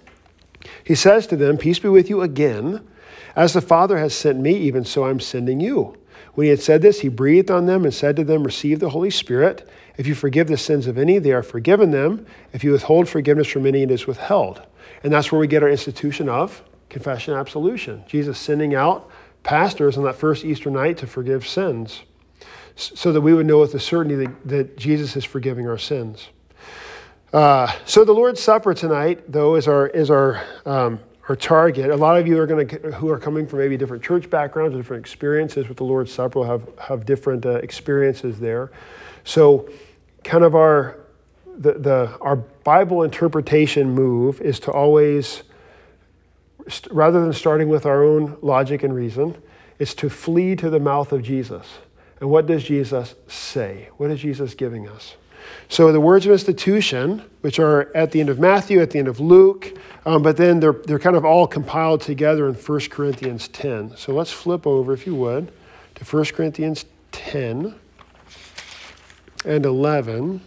[0.84, 2.88] he says to them, Peace be with you again.
[3.36, 5.98] As the Father has sent me, even so I'm sending you.
[6.34, 8.90] When he had said this, he breathed on them and said to them, Receive the
[8.90, 9.70] Holy Spirit.
[9.98, 12.26] If you forgive the sins of any, they are forgiven them.
[12.54, 14.62] If you withhold forgiveness from any, it is withheld.
[15.04, 18.04] And that's where we get our institution of confession and absolution.
[18.08, 19.10] Jesus sending out
[19.44, 22.02] pastors on that first Easter night to forgive sins
[22.76, 26.30] so that we would know with a certainty that, that Jesus is forgiving our sins.
[27.34, 31.90] Uh, so the Lord's Supper tonight, though, is our is our um, our target.
[31.90, 34.76] A lot of you are going to who are coming from maybe different church backgrounds,
[34.76, 38.72] or different experiences with the Lord's Supper, will have have different uh, experiences there.
[39.24, 39.70] So,
[40.24, 40.98] kind of our
[41.58, 45.44] the, the our Bible interpretation move is to always,
[46.92, 49.42] rather than starting with our own logic and reason,
[49.80, 51.80] is to flee to the mouth of Jesus.
[52.22, 53.90] And what does Jesus say?
[53.98, 55.16] What is Jesus giving us?
[55.70, 59.08] So the words of institution, which are at the end of Matthew, at the end
[59.08, 63.48] of Luke, um, but then they're, they're kind of all compiled together in 1 Corinthians
[63.48, 63.98] 10.
[63.98, 65.52] So let's flip over, if you would,
[65.96, 67.76] to 1 Corinthians 10
[69.46, 70.42] and 11.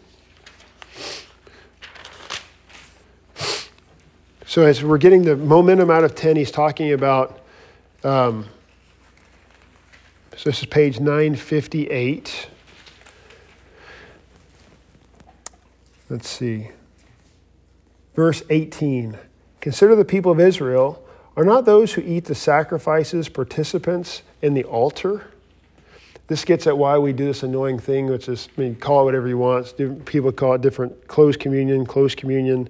[4.47, 7.41] So as we're getting the momentum out of 10, he's talking about,
[8.03, 8.47] um,
[10.37, 12.49] so this is page 958.
[16.09, 16.71] Let's see.
[18.14, 19.18] Verse 18
[19.61, 21.05] Consider the people of Israel.
[21.37, 25.27] Are not those who eat the sacrifices participants in the altar?
[26.27, 29.05] This gets at why we do this annoying thing, which is, I mean, call it
[29.05, 29.75] whatever you want.
[30.05, 32.68] People call it different closed communion, closed communion,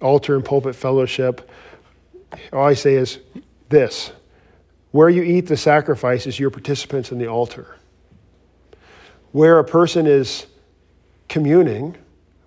[0.00, 1.48] altar and pulpit fellowship.
[2.52, 3.18] All I say is
[3.68, 4.12] this
[4.90, 7.76] where you eat the sacrifices, you're participants in the altar.
[9.32, 10.46] Where a person is
[11.28, 11.96] communing,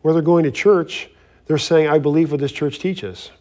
[0.04, 1.10] where they're going to church,
[1.48, 3.32] they're saying, I believe what this church teaches.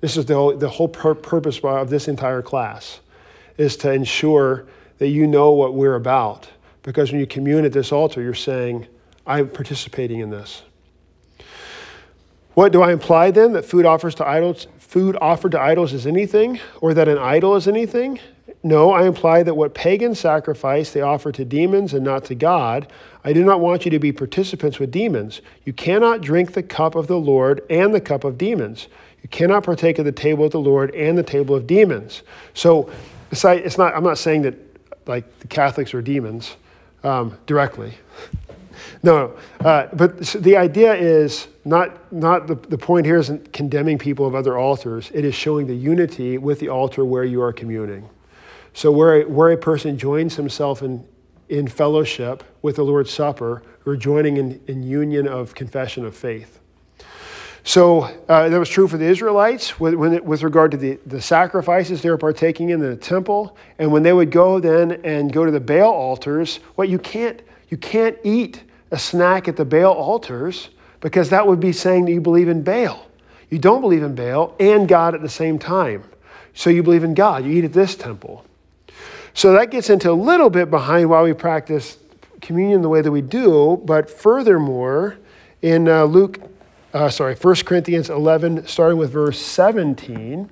[0.00, 3.00] This is the whole, the whole pur- purpose of this entire class,
[3.56, 4.66] is to ensure
[4.98, 6.48] that you know what we're about.
[6.82, 8.86] Because when you commune at this altar, you're saying,
[9.26, 10.62] I'm participating in this.
[12.54, 13.52] What do I imply then?
[13.52, 17.54] That food offers to idols, food offered to idols is anything, or that an idol
[17.56, 18.18] is anything?
[18.62, 22.92] No, I imply that what pagans sacrifice they offer to demons and not to God.
[23.24, 25.40] I do not want you to be participants with demons.
[25.64, 28.88] You cannot drink the cup of the Lord and the cup of demons.
[29.22, 32.22] You cannot partake of the table of the Lord and the table of demons.
[32.52, 32.90] So,
[33.30, 33.94] it's not.
[33.94, 34.54] I'm not saying that
[35.06, 36.56] like the Catholics are demons
[37.04, 37.94] um, directly.
[39.02, 44.26] no, uh, but the idea is not not the, the point here isn't condemning people
[44.26, 45.10] of other altars.
[45.14, 48.08] It is showing the unity with the altar where you are communing.
[48.72, 51.06] So where a, where a person joins himself in,
[51.48, 56.60] in fellowship with the Lord's Supper, we're joining in, in union of confession of faith.
[57.62, 61.20] So uh, that was true for the Israelites with, it, with regard to the, the
[61.20, 63.56] sacrifices they were partaking in the temple.
[63.78, 67.42] And when they would go then and go to the Baal altars, what you can't,
[67.68, 72.12] you can't eat a snack at the Baal altars because that would be saying that
[72.12, 73.06] you believe in Baal.
[73.50, 76.04] You don't believe in Baal and God at the same time.
[76.54, 77.44] So you believe in God.
[77.44, 78.44] You eat at this temple.
[79.34, 81.98] So that gets into a little bit behind why we practice
[82.40, 85.18] communion the way that we do, but furthermore,
[85.62, 86.40] in uh, Luke,
[86.92, 90.50] uh, sorry, 1 Corinthians 11, starting with verse 17,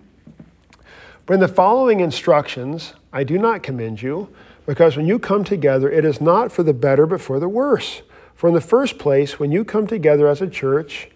[1.27, 4.29] but in the following instructions, I do not commend you,
[4.67, 8.03] because when you come together, it is not for the better, but for the worse.
[8.35, 11.11] For in the first place, when you come together as a church,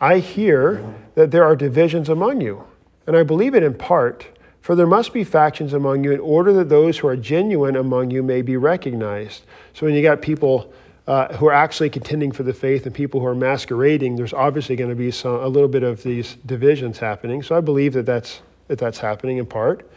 [0.00, 2.64] I hear that there are divisions among you,
[3.06, 4.26] and I believe it in part.
[4.60, 8.10] For there must be factions among you in order that those who are genuine among
[8.10, 9.42] you may be recognized.
[9.72, 10.72] So when you got people
[11.06, 14.76] uh, who are actually contending for the faith and people who are masquerading, there's obviously
[14.76, 17.42] going to be some, a little bit of these divisions happening.
[17.42, 19.90] So I believe that that's, that that's happening in part.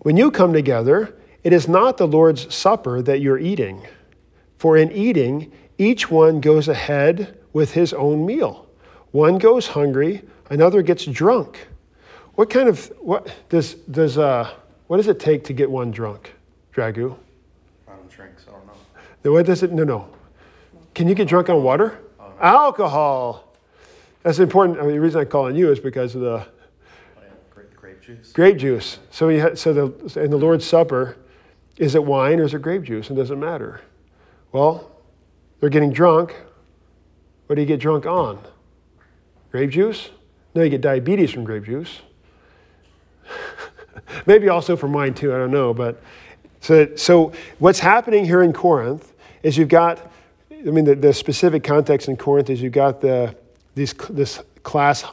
[0.00, 3.86] When you come together, it is not the Lord's Supper that you're eating.
[4.58, 8.66] For in eating, each one goes ahead with his own meal.
[9.10, 11.68] One goes hungry, another gets drunk.
[12.36, 14.50] What kind of what does does uh
[14.86, 16.34] what does it take to get one drunk,
[16.72, 17.16] Dragu?
[17.88, 18.66] I don't drink, so I don't
[19.24, 19.32] know.
[19.32, 19.72] What does it?
[19.72, 20.08] No, no.
[20.94, 21.98] Can you get drunk on water?
[22.20, 22.34] Oh, no.
[22.40, 23.56] Alcohol.
[24.22, 24.78] That's important.
[24.78, 26.46] I mean, the reason I call on you is because of the oh,
[27.20, 27.28] yeah.
[27.50, 28.32] grape, grape, juice.
[28.32, 28.98] Grape juice.
[29.10, 31.16] So you so the in the Lord's Supper,
[31.78, 33.10] is it wine or is it grape juice?
[33.10, 33.80] It doesn't matter.
[34.52, 34.90] Well,
[35.60, 36.36] they're getting drunk.
[37.46, 38.38] What do you get drunk on?
[39.50, 40.10] Grape juice?
[40.54, 42.00] No, you get diabetes from grape juice.
[44.26, 45.74] Maybe also for mine too, I don't know.
[45.74, 46.02] But
[46.60, 50.10] so, so what's happening here in Corinth is you've got,
[50.50, 53.36] I mean, the, the specific context in Corinth is you've got the,
[53.74, 55.04] these, this class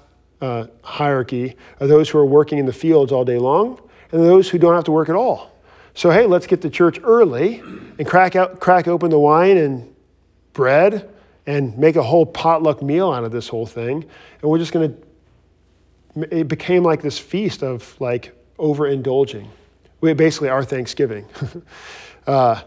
[0.41, 3.80] uh, hierarchy of those who are working in the fields all day long
[4.12, 5.52] and those who don't have to work at all.
[5.93, 7.60] So, hey, let's get to church early
[8.00, 9.93] and crack, out, crack open the wine and
[10.54, 11.10] bread
[11.46, 14.04] and make a whole potluck meal out of this whole thing.
[14.41, 14.96] And we're just going
[16.15, 19.47] to, it became like this feast of like overindulging.
[19.99, 21.26] We basically our Thanksgiving.
[22.28, 22.62] uh,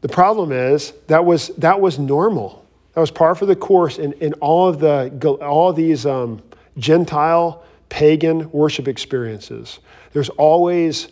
[0.00, 2.64] the problem is that was that was normal.
[2.94, 6.42] That was par for the course in, in all of the all of these um,
[6.76, 9.78] Gentile pagan worship experiences.
[10.12, 11.08] There's always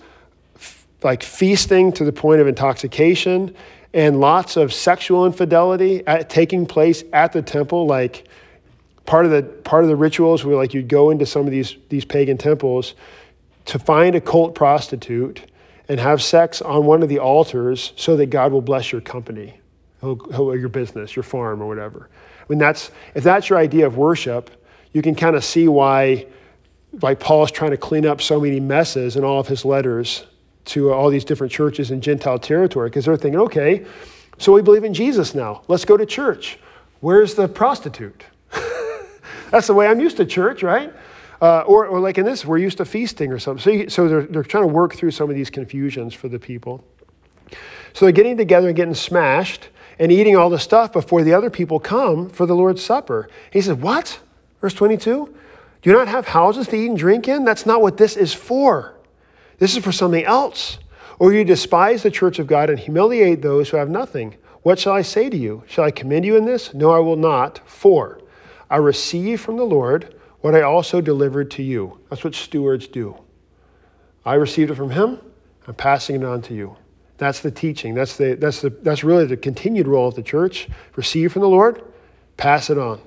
[0.56, 3.54] f- like feasting to the point of intoxication
[3.94, 7.86] and lots of sexual infidelity at, taking place at the temple.
[7.86, 8.28] Like
[9.04, 11.76] part of the part of the rituals were like you'd go into some of these
[11.88, 12.94] these pagan temples
[13.66, 15.42] to find a cult prostitute
[15.88, 19.60] and have sex on one of the altars so that God will bless your company,
[20.02, 22.08] your business, your farm, or whatever.
[22.40, 24.50] I mean, that's if that's your idea of worship,
[24.92, 26.26] you can kind of see why,
[27.02, 30.26] like Paul's trying to clean up so many messes in all of his letters
[30.66, 33.84] to all these different churches in Gentile territory, because they're thinking, okay,
[34.38, 35.62] so we believe in Jesus now.
[35.68, 36.58] Let's go to church.
[37.00, 38.24] Where's the prostitute?
[39.50, 40.92] that's the way I'm used to church, right?
[41.40, 43.62] Uh, or, or like in this, we're used to feasting or something.
[43.62, 46.38] So, you, so they're, they're trying to work through some of these confusions for the
[46.38, 46.84] people.
[47.92, 49.68] So they're getting together and getting smashed
[49.98, 53.28] and eating all the stuff before the other people come for the Lord's Supper.
[53.50, 54.20] He says, What?
[54.60, 55.34] Verse 22
[55.82, 57.44] Do you not have houses to eat and drink in?
[57.44, 58.94] That's not what this is for.
[59.58, 60.78] This is for something else.
[61.18, 64.36] Or you despise the church of God and humiliate those who have nothing.
[64.62, 65.62] What shall I say to you?
[65.66, 66.74] Shall I commend you in this?
[66.74, 67.60] No, I will not.
[67.66, 68.20] For
[68.68, 70.14] I receive from the Lord
[70.46, 71.98] what I also delivered to you.
[72.08, 73.16] That's what stewards do.
[74.24, 75.18] I received it from him,
[75.66, 76.76] I'm passing it on to you.
[77.18, 77.94] That's the teaching.
[77.94, 80.68] That's, the, that's, the, that's really the continued role of the church.
[80.94, 81.82] Receive from the Lord,
[82.36, 83.00] pass it on.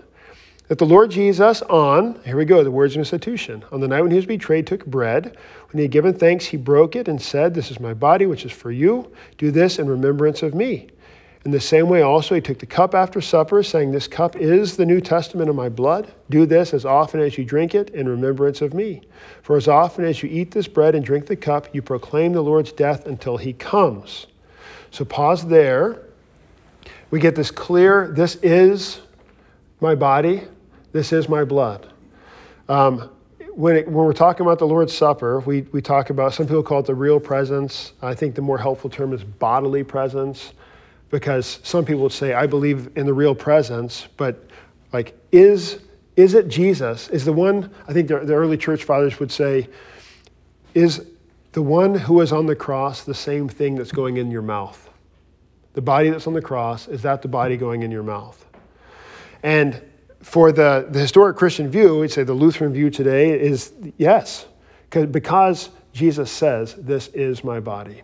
[0.67, 3.63] That the Lord Jesus, on, here we go, the words of institution.
[3.71, 5.38] On the night when he was betrayed, took bread.
[5.71, 8.43] When he had given thanks, he broke it and said, This is my body, which
[8.43, 9.13] is for you.
[9.38, 10.89] Do this in remembrance of me.
[11.45, 14.75] In the same way, also, he took the cup after supper, saying, This cup is
[14.75, 16.12] the New Testament of my blood.
[16.30, 19.02] Do this as often as you drink it in remembrance of me.
[19.41, 22.41] For as often as you eat this bread and drink the cup, you proclaim the
[22.41, 24.28] Lord's death until he comes.
[24.91, 26.02] So, pause there.
[27.10, 28.99] We get this clear this is
[29.80, 30.43] my body,
[30.91, 31.88] this is my blood.
[32.67, 33.10] Um,
[33.54, 36.63] when, it, when, we're talking about the Lord's Supper, we, we talk about, some people
[36.63, 37.93] call it the real presence.
[38.02, 40.52] I think the more helpful term is bodily presence
[41.09, 44.49] because some people would say, I believe in the real presence, but
[44.93, 45.79] like, is,
[46.15, 47.09] is it Jesus?
[47.09, 49.67] Is the one, I think the, the early church fathers would say,
[50.73, 51.05] is
[51.53, 54.89] the one who is on the cross the same thing that's going in your mouth?
[55.73, 58.45] The body that's on the cross, is that the body going in your mouth?
[59.43, 59.81] And
[60.21, 64.45] for the, the historic Christian view, we'd say the Lutheran view today is yes,
[64.89, 68.01] because Jesus says, This is my body.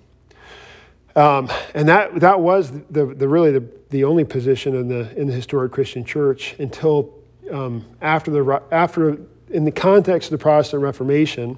[1.15, 5.28] Um, and that, that was the, the really the, the only position in the, in
[5.28, 7.13] the historic Christian church until
[7.51, 9.17] um, after, the, after,
[9.49, 11.58] in the context of the Protestant Reformation,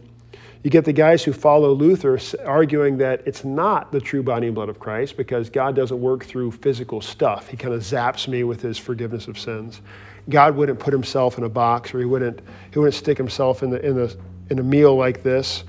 [0.64, 4.56] you get the guys who follow Luther arguing that it's not the true body and
[4.56, 7.48] blood of Christ because God doesn't work through physical stuff.
[7.48, 9.82] He kind of zaps me with his forgiveness of sins.
[10.30, 12.42] God wouldn't put himself in a box or he wouldn't,
[12.72, 14.16] he wouldn't stick himself in, the, in, the,
[14.50, 15.64] in a meal like this.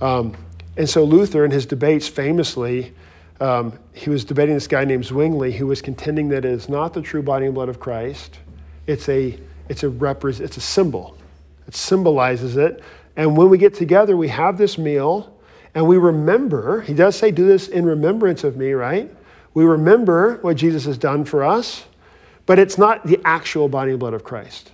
[0.00, 0.36] Um,
[0.76, 2.92] and so Luther, in his debates, famously
[3.40, 6.92] um, he was debating this guy named Zwingli who was contending that it is not
[6.92, 8.38] the true body and blood of Christ.
[8.86, 11.16] It's a, it's a, repre- it's a symbol.
[11.66, 12.82] It symbolizes it.
[13.16, 15.36] And when we get together, we have this meal
[15.74, 19.10] and we remember, he does say, do this in remembrance of me, right?
[19.54, 21.84] We remember what Jesus has done for us,
[22.46, 24.72] but it's not the actual body and blood of Christ.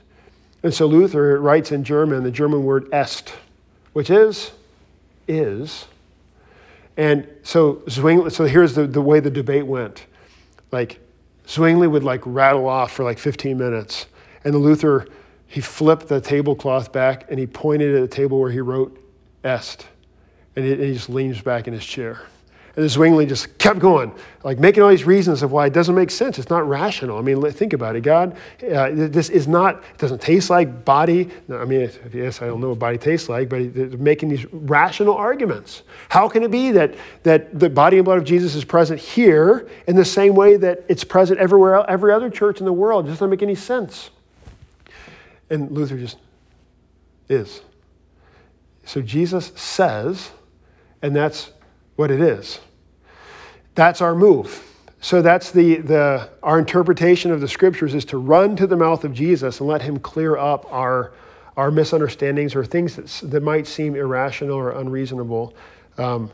[0.63, 3.35] And so Luther writes in German the German word est,
[3.93, 4.53] which is,
[5.29, 5.87] is,
[6.97, 10.07] and so Zwingli, so here's the, the way the debate went.
[10.73, 11.01] Like
[11.49, 14.07] Zwingli would like rattle off for like 15 minutes.
[14.45, 15.07] And the Luther,
[15.47, 18.99] he flipped the tablecloth back and he pointed at the table where he wrote
[19.45, 19.87] est.
[20.57, 22.21] And he, and he just leans back in his chair.
[22.77, 24.13] And Zwingli just kept going,
[24.45, 26.39] like making all these reasons of why it doesn't make sense.
[26.39, 27.17] It's not rational.
[27.17, 28.03] I mean, think about it.
[28.03, 28.37] God,
[28.71, 31.31] uh, this is not, it doesn't taste like body.
[31.51, 33.61] I mean, yes, I don't know what body tastes like, but
[33.99, 35.85] making these rational arguments.
[36.11, 39.67] How can it be that, that the body and blood of Jesus is present here
[39.87, 43.07] in the same way that it's present everywhere, every other church in the world?
[43.07, 44.11] It doesn't make any sense.
[45.49, 46.19] And Luther just
[47.31, 47.63] is.
[48.85, 50.31] So Jesus says,
[51.01, 51.53] and that's
[51.97, 52.61] what it is.
[53.75, 54.63] That's our move.
[55.01, 59.05] So that's the, the our interpretation of the scriptures is to run to the mouth
[59.05, 61.13] of Jesus and let him clear up our,
[61.57, 65.55] our misunderstandings or things that, that might seem irrational or unreasonable.
[65.99, 66.31] Um,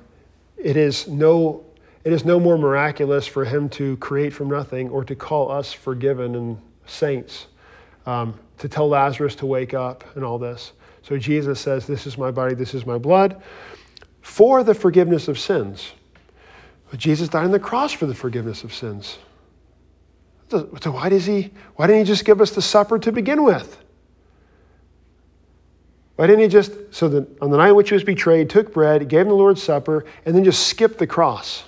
[0.57, 1.65] it is no
[2.05, 5.73] it is no more miraculous for him to create from nothing or to call us
[5.73, 7.47] forgiven and saints,
[8.07, 10.73] um, to tell Lazarus to wake up and all this.
[11.03, 13.41] So Jesus says, This is my body, this is my blood.
[14.23, 15.93] For the forgiveness of sins.
[16.91, 19.19] But Jesus died on the cross for the forgiveness of sins.
[20.51, 23.79] So why does he why didn't he just give us the supper to begin with?
[26.17, 28.73] Why didn't he just so that on the night in which he was betrayed, took
[28.73, 31.65] bread, gave him the Lord's Supper, and then just skip the cross?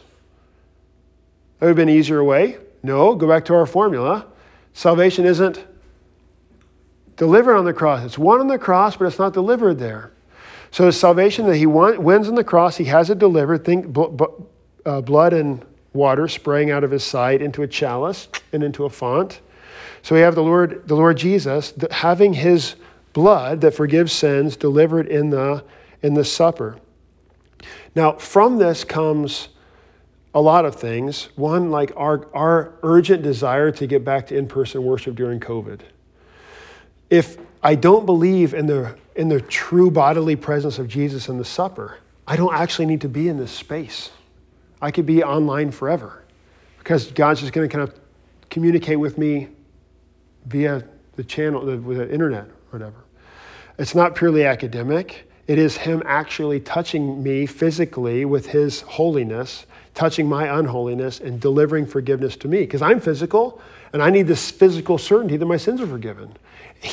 [1.58, 2.58] That would have been an easier way.
[2.82, 4.26] No, go back to our formula.
[4.74, 5.64] Salvation isn't
[7.16, 8.04] delivered on the cross.
[8.04, 10.12] It's won on the cross, but it's not delivered there.
[10.74, 13.64] So the salvation that he wins on the cross, he has it delivered.
[13.64, 13.96] Think
[14.84, 18.90] uh, blood and water spraying out of his side into a chalice and into a
[18.90, 19.40] font.
[20.02, 22.74] So we have the Lord, the Lord Jesus having his
[23.12, 25.62] blood that forgives sins delivered in the,
[26.02, 26.76] in the supper.
[27.94, 29.50] Now, from this comes
[30.34, 31.28] a lot of things.
[31.36, 35.82] One, like our, our urgent desire to get back to in person worship during COVID.
[37.10, 41.44] If I don't believe in the in the true bodily presence of Jesus in the
[41.44, 44.10] supper, I don't actually need to be in this space.
[44.80, 46.24] I could be online forever
[46.78, 47.98] because God's just going to kind of
[48.50, 49.48] communicate with me
[50.46, 50.84] via
[51.16, 53.04] the channel, the, the internet, or whatever.
[53.78, 55.30] It's not purely academic.
[55.46, 61.86] It is Him actually touching me physically with His holiness, touching my unholiness, and delivering
[61.86, 62.60] forgiveness to me.
[62.60, 63.60] Because I'm physical,
[63.92, 66.36] and I need this physical certainty that my sins are forgiven.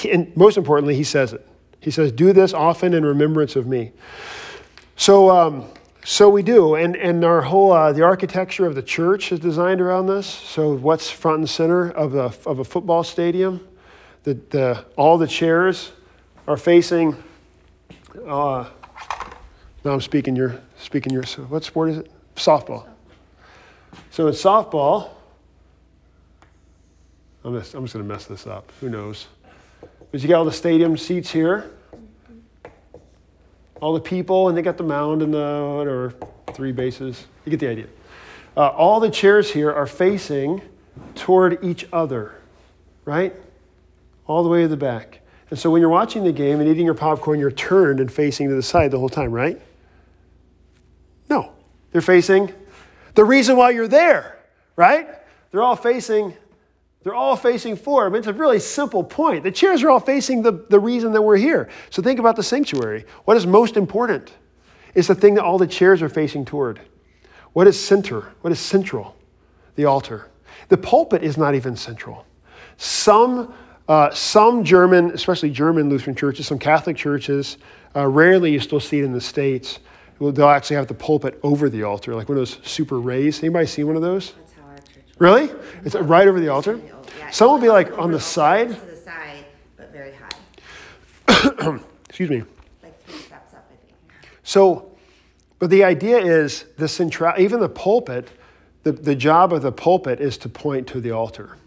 [0.09, 1.47] And most importantly, He says it.
[1.81, 3.91] He says, Do this often in remembrance of me.
[4.95, 5.65] So, um,
[6.05, 9.81] so we do, and, and our whole uh, the architecture of the church is designed
[9.81, 10.25] around this.
[10.25, 13.67] So what's front and center of a of a football stadium?
[14.23, 15.91] The, the all the chairs
[16.47, 17.21] are facing.
[18.25, 18.69] Uh,
[19.83, 22.11] now I'm speaking your speaking your what sport is it?
[22.35, 22.87] Softball.
[24.09, 25.09] So in softball,
[27.43, 28.71] I'm just, I'm just going to mess this up.
[28.81, 29.27] Who knows?
[30.11, 31.71] But you got all the stadium seats here,
[33.79, 36.13] all the people, and they got the mound and the whatever,
[36.53, 37.25] three bases.
[37.45, 37.87] You get the idea.
[38.57, 40.61] Uh, all the chairs here are facing
[41.15, 42.35] toward each other,
[43.05, 43.33] right?
[44.27, 45.21] All the way to the back.
[45.49, 48.49] And so when you're watching the game and eating your popcorn, you're turned and facing
[48.49, 49.61] to the side the whole time, right?
[51.29, 51.53] No.
[51.91, 52.53] They're facing
[53.15, 54.37] the reason why you're there,
[54.75, 55.09] right?
[55.51, 56.33] They're all facing
[57.03, 58.15] they're all facing forward.
[58.15, 59.43] It's a really simple point.
[59.43, 61.69] The chairs are all facing the, the reason that we're here.
[61.89, 63.05] So think about the sanctuary.
[63.25, 64.31] What is most important?
[64.93, 66.79] Is the thing that all the chairs are facing toward.
[67.53, 68.33] What is center?
[68.41, 69.15] What is central?
[69.75, 70.29] The altar.
[70.69, 72.25] The pulpit is not even central.
[72.77, 73.53] Some,
[73.87, 77.57] uh, some German, especially German Lutheran churches, some Catholic churches,
[77.95, 79.79] uh, rarely you still see it in the States.
[80.19, 83.39] They'll actually have the pulpit over the altar, like one of those super rays.
[83.39, 84.33] Anybody see one of those?
[85.17, 85.51] Really?
[85.83, 86.79] It's right over the altar?
[87.31, 88.69] Some will be like on the side.
[88.69, 89.45] To the side,
[89.77, 91.79] but very high.
[92.09, 92.43] Excuse me.
[92.83, 94.29] Like three steps up, I think.
[94.43, 94.91] So,
[95.57, 98.27] but the idea is the central, even the pulpit,
[98.83, 101.57] the, the job of the pulpit is to point to the altar.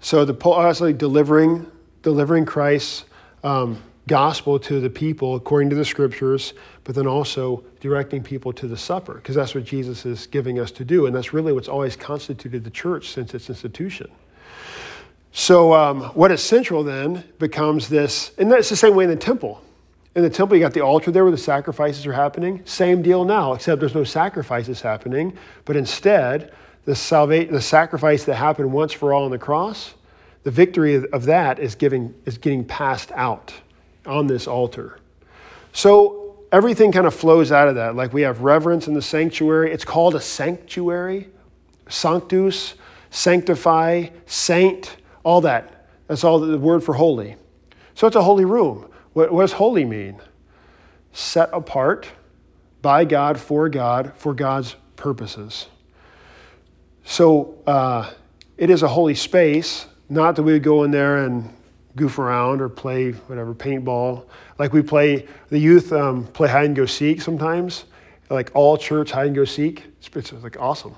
[0.00, 1.70] So the pulpit, obviously delivering,
[2.02, 3.04] delivering Christ.
[3.42, 8.66] um, gospel to the people according to the scriptures, but then also directing people to
[8.66, 11.06] the supper, because that's what Jesus is giving us to do.
[11.06, 14.10] And that's really what's always constituted the church since its institution.
[15.34, 19.16] So, um, what is central then becomes this, and that's the same way in the
[19.16, 19.62] temple.
[20.14, 22.60] In the temple, you got the altar there where the sacrifices are happening.
[22.66, 25.32] Same deal now, except there's no sacrifices happening,
[25.64, 26.52] but instead,
[26.84, 29.94] the, salva- the sacrifice that happened once for all on the cross,
[30.42, 33.54] the victory of that is, giving, is getting passed out
[34.06, 34.98] on this altar.
[35.72, 37.96] So everything kind of flows out of that.
[37.96, 39.72] Like we have reverence in the sanctuary.
[39.72, 41.28] It's called a sanctuary,
[41.88, 42.74] sanctus,
[43.10, 45.88] sanctify, saint, all that.
[46.08, 47.36] That's all the word for holy.
[47.94, 48.90] So it's a holy room.
[49.12, 50.20] What, what does holy mean?
[51.12, 52.08] Set apart
[52.80, 55.68] by God, for God, for God's purposes.
[57.04, 58.10] So uh,
[58.56, 61.54] it is a holy space, not that we would go in there and
[61.96, 64.26] goof around or play whatever paintball.
[64.58, 67.84] Like we play the youth um, play hide and go seek sometimes,
[68.30, 69.84] like all church hide and go seek.
[69.98, 70.94] It's, it's like awesome.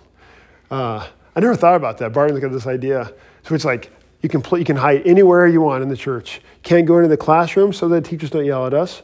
[0.70, 2.12] Uh, I never thought about that.
[2.12, 3.12] Barton's got this idea.
[3.42, 3.90] So it's like
[4.22, 6.40] you can play, you can hide anywhere you want in the church.
[6.62, 9.02] Can't go into the classroom so that teachers don't yell at us,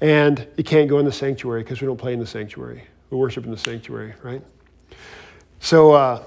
[0.00, 2.82] and you can't go in the sanctuary because we don't play in the sanctuary.
[3.10, 4.42] We worship in the sanctuary, right?
[5.60, 6.22] So uh,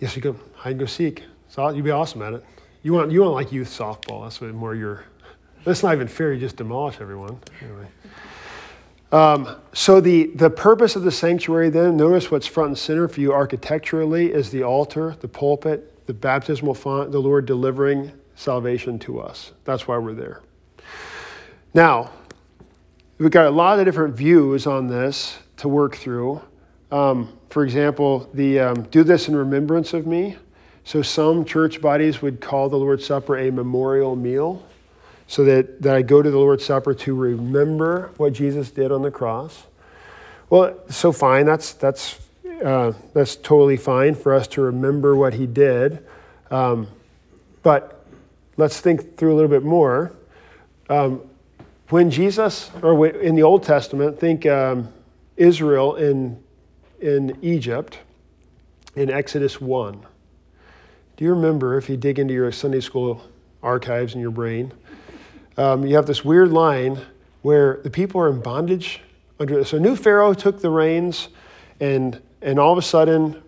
[0.00, 1.24] yes, you can hide and go seek.
[1.48, 2.44] So you'd be awesome at it.
[2.86, 4.22] You want you want like youth softball.
[4.22, 5.02] That's what more your.
[5.64, 6.32] That's not even fair.
[6.32, 7.40] You just demolish everyone.
[7.60, 7.88] Anyway.
[9.10, 13.20] Um, so the the purpose of the sanctuary then notice what's front and center for
[13.20, 19.18] you architecturally is the altar, the pulpit, the baptismal font, the Lord delivering salvation to
[19.18, 19.50] us.
[19.64, 20.42] That's why we're there.
[21.74, 22.12] Now,
[23.18, 26.40] we've got a lot of different views on this to work through.
[26.92, 30.36] Um, for example, the um, do this in remembrance of me.
[30.86, 34.64] So some church bodies would call the Lord's Supper a memorial meal,
[35.26, 39.02] so that, that I go to the Lord's Supper to remember what Jesus did on
[39.02, 39.64] the cross.
[40.48, 41.44] Well, so fine.
[41.44, 42.20] That's that's
[42.64, 46.06] uh, that's totally fine for us to remember what He did.
[46.52, 46.86] Um,
[47.64, 48.06] but
[48.56, 50.12] let's think through a little bit more.
[50.88, 51.20] Um,
[51.88, 54.92] when Jesus, or in the Old Testament, think um,
[55.36, 56.40] Israel in
[57.00, 57.98] in Egypt
[58.94, 60.06] in Exodus one.
[61.16, 63.22] Do you remember, if you dig into your Sunday school
[63.62, 64.70] archives in your brain,
[65.56, 67.00] um, you have this weird line
[67.40, 69.00] where the people are in bondage
[69.40, 69.64] under.
[69.64, 71.28] So, a new Pharaoh took the reins,
[71.80, 73.42] and and all of a sudden,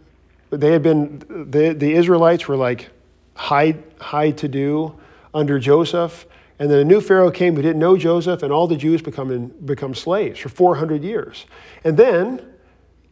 [0.48, 2.88] they had been the the Israelites were like
[3.34, 4.98] high high to do
[5.34, 6.24] under Joseph,
[6.58, 9.30] and then a new Pharaoh came who didn't know Joseph, and all the Jews become
[9.30, 11.44] in, become slaves for 400 years,
[11.84, 12.40] and then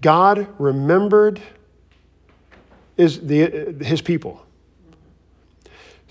[0.00, 1.42] God remembered
[2.96, 4.45] is the, his people.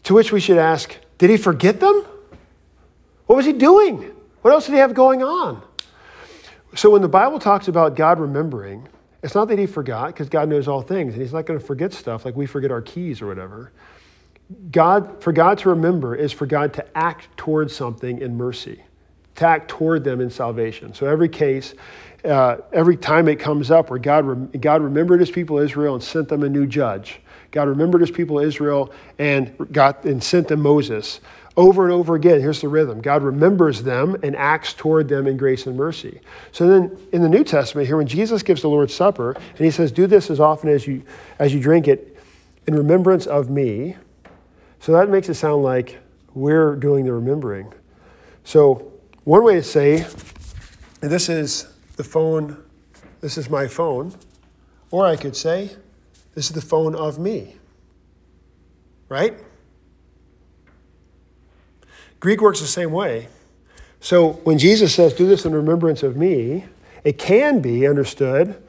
[0.05, 2.05] To which we should ask, did he forget them?
[3.25, 4.11] What was he doing?
[4.41, 5.61] What else did he have going on?
[6.75, 8.87] So when the Bible talks about God remembering,
[9.23, 11.65] it's not that he forgot, because God knows all things, and he's not going to
[11.65, 13.71] forget stuff like we forget our keys or whatever.
[14.71, 18.83] God, for God to remember is for God to act towards something in mercy,
[19.35, 20.93] to act toward them in salvation.
[20.93, 21.73] So every case,
[22.23, 26.29] uh, every time it comes up where God, God remembered his people Israel and sent
[26.29, 27.21] them a new judge,
[27.51, 31.21] God remembered his people Israel and, got, and sent them Moses.
[31.57, 35.37] Over and over again, here's the rhythm God remembers them and acts toward them in
[35.37, 36.19] grace and mercy.
[36.51, 39.71] So then in the New Testament, here, when Jesus gives the Lord's Supper, and he
[39.71, 41.03] says, Do this as often as you,
[41.39, 42.17] as you drink it
[42.67, 43.95] in remembrance of me.
[44.81, 45.97] So that makes it sound like
[46.33, 47.73] we're doing the remembering.
[48.43, 48.91] So,
[49.23, 50.05] one way to say,
[51.01, 52.63] this is the phone,
[53.21, 54.13] this is my phone,
[54.91, 55.71] or I could say,
[56.35, 57.55] this is the phone of me.
[59.09, 59.39] Right?
[62.19, 63.27] Greek works the same way.
[63.99, 66.65] So when Jesus says, do this in remembrance of me,
[67.03, 68.61] it can be understood,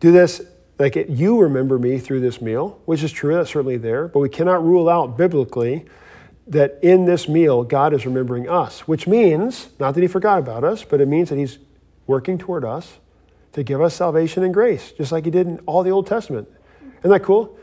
[0.00, 0.42] do this
[0.78, 4.18] like it, you remember me through this meal, which is true, that's certainly there, but
[4.18, 5.84] we cannot rule out biblically
[6.46, 10.64] that in this meal, God is remembering us, which means, not that He forgot about
[10.64, 11.58] us, but it means that He's
[12.06, 12.98] working toward us
[13.52, 16.48] to give us salvation and grace, just like He did in all the Old Testament.
[17.04, 17.56] Isn't that cool?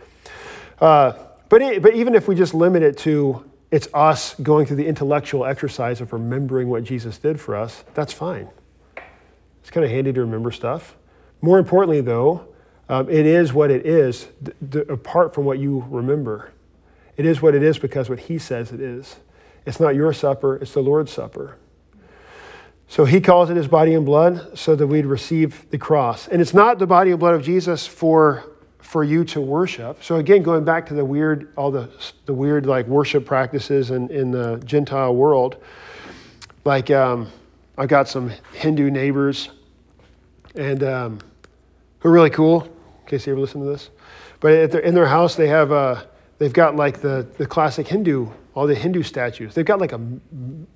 [0.80, 1.14] Uh,
[1.50, 4.86] but, it, but even if we just limit it to it's us going through the
[4.86, 8.50] intellectual exercise of remembering what Jesus did for us, that's fine.
[9.62, 10.96] It's kind of handy to remember stuff.
[11.42, 12.48] More importantly, though,
[12.89, 16.52] um, it is what it is, d- d- apart from what you remember.
[17.16, 19.16] It is what it is because what he says it is.
[19.66, 21.58] It's not your supper, it's the Lord's supper.
[22.88, 26.28] So he calls it his body and blood so that we'd receive the cross.
[26.28, 28.44] And it's not the body and blood of Jesus for
[28.92, 30.04] for you to worship.
[30.04, 31.89] So again, going back to the weird, all the,
[32.26, 35.56] the weird like worship practices in, in the Gentile world,
[36.66, 37.30] like um,
[37.78, 39.48] I got some Hindu neighbors
[40.56, 41.20] and um,
[42.00, 43.92] who are really cool, in case you ever listen to this.
[44.42, 46.04] But their, in their house, they have, uh,
[46.38, 49.54] they've got like the, the classic Hindu, all the Hindu statues.
[49.54, 50.02] They've got like a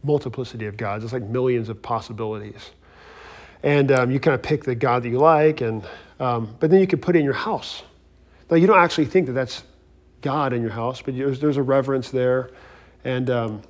[0.05, 1.03] multiplicity of gods.
[1.03, 2.71] It's like millions of possibilities.
[3.61, 5.83] And um, you kind of pick the God that you like, and,
[6.21, 7.83] um, but then you can put it in your house.
[8.49, 9.63] Now, you don't actually think that that's
[10.21, 12.51] God in your house, but there's, there's a reverence there.
[13.03, 13.61] And um,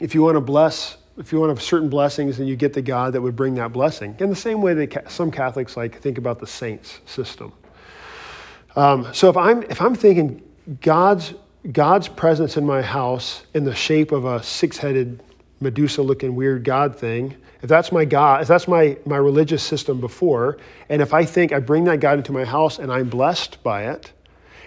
[0.00, 2.72] if you want to bless, if you want to have certain blessings, then you get
[2.72, 4.16] the God that would bring that blessing.
[4.18, 7.52] In the same way that some Catholics like think about the saints system.
[8.76, 10.42] Um, so if I'm, if I'm thinking
[10.80, 11.34] God's,
[11.70, 15.22] God's presence in my house in the shape of a six headed
[15.60, 20.00] Medusa looking weird God thing, if that's my God, if that's my, my religious system
[20.00, 23.62] before, and if I think I bring that God into my house and I'm blessed
[23.62, 24.12] by it,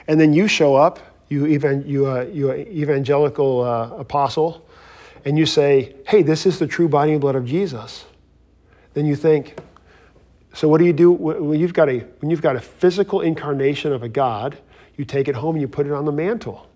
[0.08, 4.68] and then you show up, you, even, you, uh, you evangelical uh, apostle,
[5.26, 8.06] and you say, hey, this is the true body and blood of Jesus,
[8.94, 9.60] then you think,
[10.54, 13.94] so what do you do when you've got a, when you've got a physical incarnation
[13.94, 14.58] of a God,
[14.96, 16.68] you take it home and you put it on the mantle.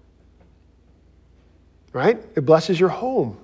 [1.91, 2.24] Right?
[2.36, 3.39] It blesses your home.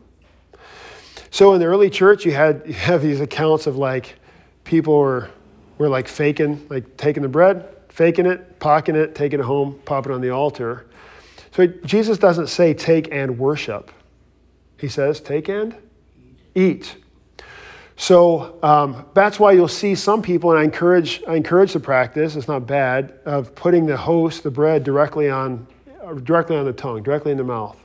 [1.32, 4.16] So in the early church, you had you have these accounts of like
[4.64, 5.30] people were
[5.78, 10.12] were like faking, like taking the bread, faking it, pocketing it, taking it home, popping
[10.12, 10.88] it on the altar.
[11.52, 13.92] So Jesus doesn't say take and worship.
[14.80, 15.76] He says take and
[16.56, 16.96] eat.
[18.00, 22.36] So um, that's why you'll see some people, and I encourage, I encourage the practice,
[22.36, 25.66] it's not bad, of putting the host, the bread, directly on,
[26.24, 27.76] directly on the tongue, directly in the mouth.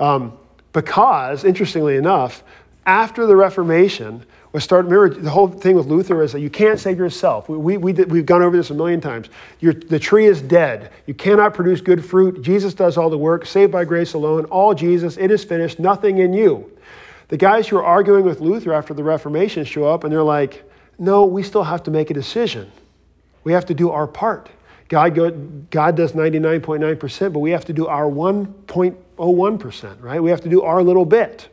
[0.00, 0.36] Um,
[0.72, 2.42] because, interestingly enough,
[2.86, 4.90] after the Reformation was started.
[4.90, 7.48] Remember, the whole thing with Luther is that you can't save yourself.
[7.48, 9.28] We, we, we we've gone over this a million times.
[9.60, 10.92] You're, the tree is dead.
[11.04, 12.40] You cannot produce good fruit.
[12.40, 15.18] Jesus does all the work, saved by grace alone, all Jesus.
[15.18, 16.70] It is finished, nothing in you.
[17.28, 20.64] The guys who are arguing with Luther after the Reformation show up and they're like,
[20.98, 22.70] no, we still have to make a decision.
[23.44, 24.48] We have to do our part.
[24.88, 25.30] God, go,
[25.70, 30.22] God does 99.9%, but we have to do our 1.01%, right?
[30.22, 31.48] We have to do our little bit.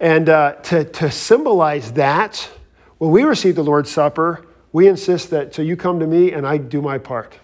[0.00, 2.50] And uh, to, to symbolize that,
[2.98, 6.46] when we receive the Lord's Supper, we insist that, so you come to me and
[6.46, 7.38] I do my part.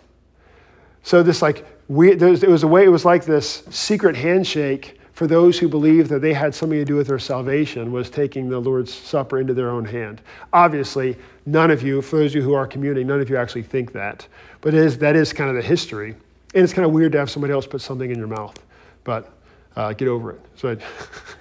[1.02, 5.26] So this like, we, it was a way, it was like this secret handshake for
[5.26, 8.58] those who believed that they had something to do with their salvation was taking the
[8.58, 10.22] Lord's Supper into their own hand.
[10.52, 13.64] Obviously, none of you, for those of you who are communing, none of you actually
[13.64, 14.26] think that.
[14.62, 16.14] But is, that is kind of the history.
[16.54, 18.56] And it's kind of weird to have somebody else put something in your mouth.
[19.04, 19.30] But
[19.76, 20.40] uh, get over it.
[20.56, 20.74] So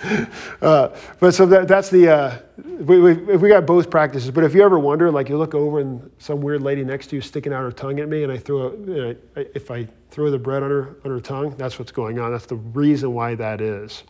[0.62, 0.88] uh,
[1.20, 4.30] but so that, that's the, uh, we, we, we got both practices.
[4.30, 7.16] But if you ever wonder, like you look over and some weird lady next to
[7.16, 9.88] you sticking out her tongue at me, and I throw, a, you know, if I
[10.10, 12.32] throw the bread on her, on her tongue, that's what's going on.
[12.32, 14.02] That's the reason why that is.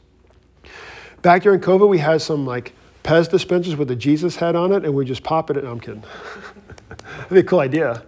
[1.22, 2.72] Back during COVID, we had some like
[3.04, 5.62] Pez dispensers with the Jesus head on it, and we just pop it.
[5.62, 6.04] No, I'm kidding.
[6.88, 8.02] That'd be a cool idea.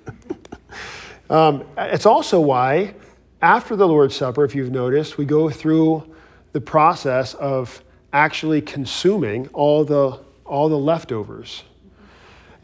[1.30, 2.94] um, it's also why,
[3.40, 6.11] after the Lord's Supper, if you've noticed, we go through
[6.52, 7.82] the process of
[8.12, 11.64] actually consuming all the, all the leftovers.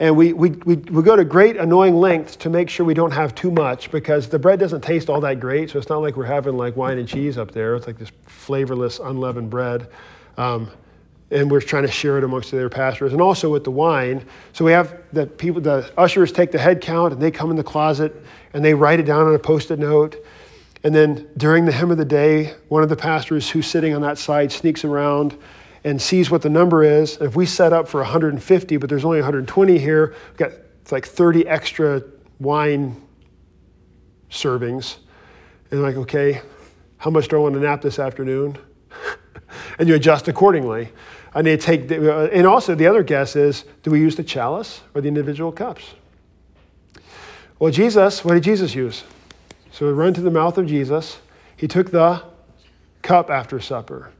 [0.00, 3.10] And we, we, we, we go to great annoying lengths to make sure we don't
[3.10, 5.70] have too much because the bread doesn't taste all that great.
[5.70, 7.74] So it's not like we're having like wine and cheese up there.
[7.74, 9.88] It's like this flavorless, unleavened bread.
[10.36, 10.70] Um,
[11.30, 14.24] and we're trying to share it amongst the other pastors and also with the wine.
[14.52, 17.56] So we have the people, the ushers take the head count and they come in
[17.56, 18.14] the closet
[18.54, 20.24] and they write it down on a post it note.
[20.84, 24.02] And then during the hymn of the day, one of the pastors who's sitting on
[24.02, 25.36] that side sneaks around
[25.84, 27.16] and sees what the number is.
[27.20, 30.52] If we set up for 150, but there's only 120 here, we've got
[30.90, 32.02] like 30 extra
[32.40, 33.00] wine
[34.30, 34.96] servings.
[35.70, 36.40] And like, okay,
[36.96, 38.56] how much do I want to nap this afternoon?
[39.78, 40.90] and you adjust accordingly.
[41.34, 44.80] I need to take, and also the other guess is, do we use the chalice
[44.94, 45.94] or the individual cups?
[47.58, 49.04] Well, Jesus, what did Jesus use?
[49.78, 51.18] So we run to the mouth of Jesus.
[51.56, 52.24] He took the
[53.00, 54.10] cup after supper.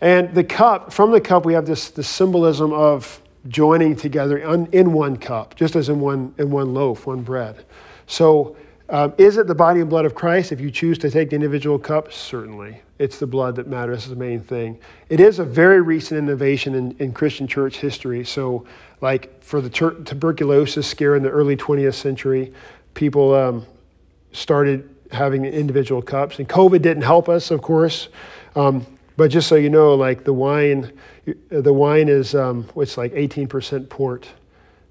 [0.00, 4.92] And the cup, from the cup, we have this, this symbolism of joining together in
[4.92, 7.64] one cup, just as in one, in one loaf, one bread.
[8.06, 8.56] So,
[8.88, 10.52] um, is it the body and blood of Christ?
[10.52, 12.80] If you choose to take the individual cup, certainly.
[13.00, 14.78] It's the blood that matters, is the main thing.
[15.08, 18.24] It is a very recent innovation in, in Christian church history.
[18.24, 18.64] So,
[19.00, 22.52] like for the tuberculosis scare in the early 20th century,
[22.94, 23.66] people um,
[24.36, 26.38] started having individual cups.
[26.38, 28.08] And COVID didn't help us, of course.
[28.54, 30.92] Um, but just so you know, like the wine,
[31.48, 34.28] the wine is um, it's like 18% port,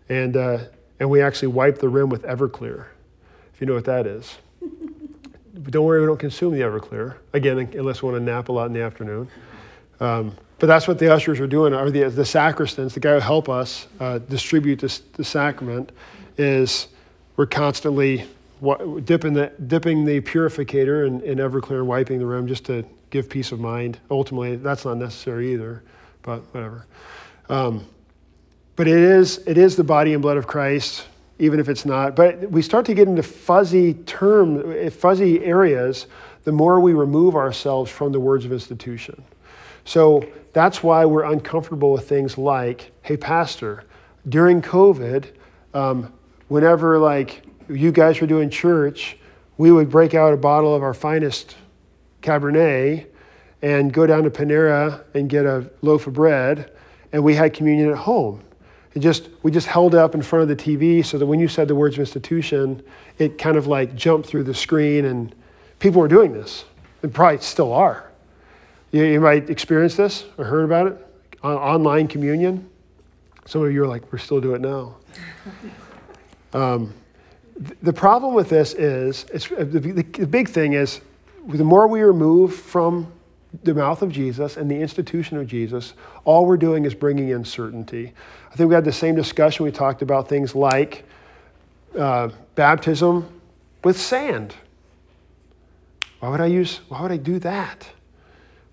[0.09, 0.59] and uh,
[0.99, 2.85] and we actually wipe the rim with Everclear,
[3.53, 4.35] if you know what that is.
[4.61, 8.51] but don't worry, we don't consume the Everclear again, unless we want to nap a
[8.51, 9.27] lot in the afternoon.
[9.99, 13.19] Um, but that's what the ushers are doing, or the, the sacristans, the guy who
[13.19, 15.91] help us uh, distribute this, the sacrament,
[16.37, 16.87] is
[17.35, 18.25] we're constantly
[19.03, 23.51] dipping the, dipping the purificator in, in Everclear wiping the rim just to give peace
[23.51, 23.99] of mind.
[24.09, 25.83] Ultimately, that's not necessary either,
[26.21, 26.85] but whatever.
[27.49, 27.85] Um,
[28.75, 31.07] but it is, it is the body and blood of Christ,
[31.39, 32.15] even if it's not.
[32.15, 36.07] But we start to get into fuzzy term, fuzzy areas
[36.43, 39.23] the more we remove ourselves from the words of institution.
[39.83, 43.83] So that's why we're uncomfortable with things like, hey, pastor,
[44.27, 45.25] during COVID,
[45.73, 46.11] um,
[46.47, 49.17] whenever like you guys were doing church,
[49.57, 51.55] we would break out a bottle of our finest
[52.21, 53.07] Cabernet
[53.61, 56.71] and go down to Panera and get a loaf of bread,
[57.11, 58.41] and we had communion at home.
[58.93, 61.39] It just we just held it up in front of the TV so that when
[61.39, 62.83] you said the words of institution,
[63.17, 65.35] it kind of like jumped through the screen, and
[65.79, 66.65] people were doing this,
[67.03, 68.11] and probably still are.
[68.91, 71.07] You, you might experience this or heard about it
[71.43, 72.69] on online communion.
[73.45, 74.95] Some of you are like, we're still doing it now.
[76.53, 76.93] Um,
[77.55, 81.01] the problem with this is, it's, the, the big thing is,
[81.47, 83.11] the more we remove from
[83.63, 85.93] the mouth of Jesus and the institution of Jesus,
[86.25, 88.13] all we're doing is bringing in certainty.
[88.51, 89.65] I think we had the same discussion.
[89.65, 91.05] We talked about things like
[91.97, 93.29] uh, baptism
[93.83, 94.55] with sand.
[96.19, 96.81] Why would I use?
[96.89, 97.87] Why would I do that?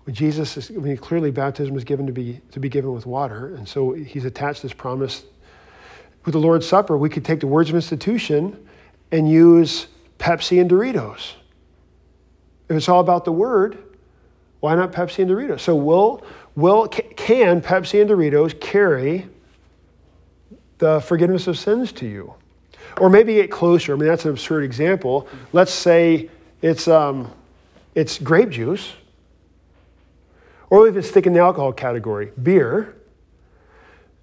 [0.05, 3.55] When Jesus is, mean, clearly baptism is given to be to be given with water,
[3.55, 5.23] and so he's attached this promise.
[6.25, 8.57] With the Lord's Supper, we could take the words of institution
[9.13, 9.87] and use
[10.19, 11.35] Pepsi and Doritos.
[12.67, 13.77] If it's all about the word,
[14.63, 15.59] Why not Pepsi and Doritos?
[15.59, 16.23] So will
[16.55, 19.27] will can Pepsi and Doritos carry
[20.77, 22.33] the forgiveness of sins to you?
[22.97, 23.91] Or maybe get closer.
[23.93, 25.27] I mean, that's an absurd example.
[25.51, 26.29] Let's say
[26.61, 27.29] it's um,
[27.93, 28.93] it's grape juice,
[30.69, 32.95] or even stick in the alcohol category, beer,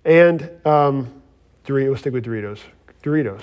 [0.06, 1.22] and um,
[1.66, 1.88] Doritos.
[1.88, 2.60] We'll stick with Doritos.
[3.02, 3.42] Doritos.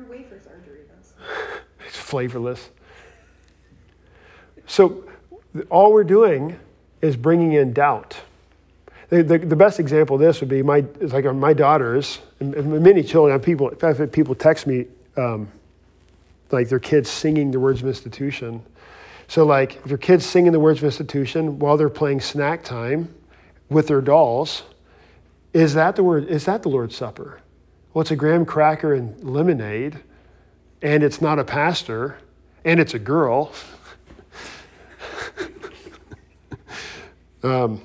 [0.00, 1.60] Your wafers are Doritos.
[1.86, 2.70] it's flavorless.
[4.66, 5.04] So
[5.68, 6.58] all we're doing
[7.02, 8.18] is bringing in doubt.
[9.10, 12.82] The, the, the, best example of this would be my, it's like my daughters, and,
[12.82, 14.86] many children, people, in fact, people text me
[15.16, 15.48] um,
[16.50, 18.62] like their kids singing the words of institution.
[19.28, 23.12] So, like, if your kids singing the words of institution while they're playing snack time
[23.68, 24.62] with their dolls,
[25.52, 26.28] is that the word?
[26.28, 27.40] Is that the Lord's Supper?
[27.92, 29.98] Well, it's a graham cracker and lemonade,
[30.80, 32.18] and it's not a pastor,
[32.64, 33.52] and it's a girl.
[37.42, 37.82] um,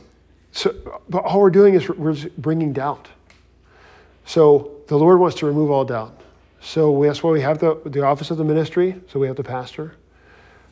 [0.52, 3.08] so, but all we're doing is we're bringing doubt.
[4.26, 6.22] So the Lord wants to remove all doubt.
[6.62, 9.02] So that's why we have the, the office of the ministry.
[9.08, 9.96] So we have the pastor.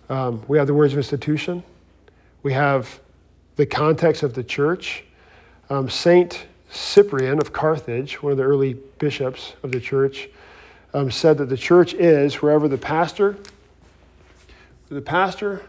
[0.10, 1.64] Um, we have the words of institution.
[2.44, 3.00] We have
[3.56, 5.04] the context of the church.
[5.70, 10.28] Um, Saint Cyprian of Carthage, one of the early bishops of the church,
[10.94, 13.38] um, said that the church is wherever the pastor,
[14.90, 15.64] the pastor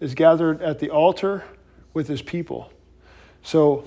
[0.00, 1.44] is gathered at the altar
[1.94, 2.70] with his people.
[3.42, 3.84] So,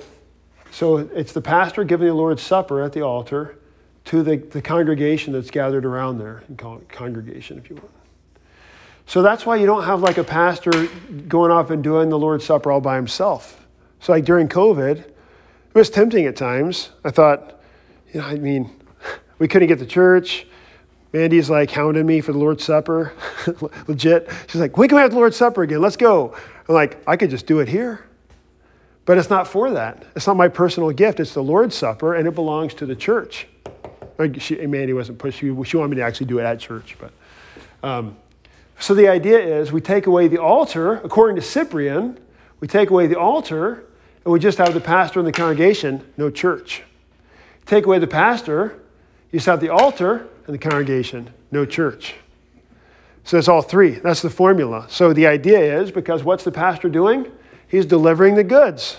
[0.72, 3.58] so it's the pastor giving the Lord's Supper at the altar
[4.06, 6.44] to the, the congregation that's gathered around there.
[6.58, 7.90] Call it congregation if you want.
[9.06, 10.88] So that's why you don't have like a pastor
[11.28, 13.66] going off and doing the Lord's Supper all by himself.
[14.00, 15.04] So like during COVID,
[15.78, 16.90] it was tempting at times.
[17.04, 17.62] I thought,
[18.12, 18.72] you know, I mean,
[19.40, 20.48] we couldn't get to church.
[21.14, 23.14] Mandy's like hounding me for the Lord's Supper.
[23.88, 24.28] Legit.
[24.48, 25.80] She's like, when can we have the Lord's Supper again?
[25.80, 26.36] Let's go.
[26.68, 28.04] I'm like, I could just do it here.
[29.06, 30.04] But it's not for that.
[30.16, 31.20] It's not my personal gift.
[31.20, 33.48] It's the Lord's Supper, and it belongs to the church.
[34.40, 35.38] She, Mandy wasn't pushed.
[35.38, 36.98] She, she wanted me to actually do it at church.
[37.00, 37.12] But
[37.88, 38.18] um,
[38.80, 42.18] so the idea is we take away the altar, according to Cyprian,
[42.60, 43.87] we take away the altar,
[44.28, 46.84] and we just have the pastor and the congregation, no church.
[47.66, 48.78] Take away the pastor,
[49.32, 52.14] you just have the altar and the congregation, no church.
[53.24, 53.92] So it's all three.
[53.92, 54.86] That's the formula.
[54.90, 57.32] So the idea is because what's the pastor doing?
[57.70, 58.98] He's delivering the goods.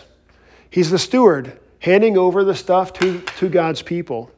[0.71, 4.31] He's the steward, handing over the stuff to, to God's people.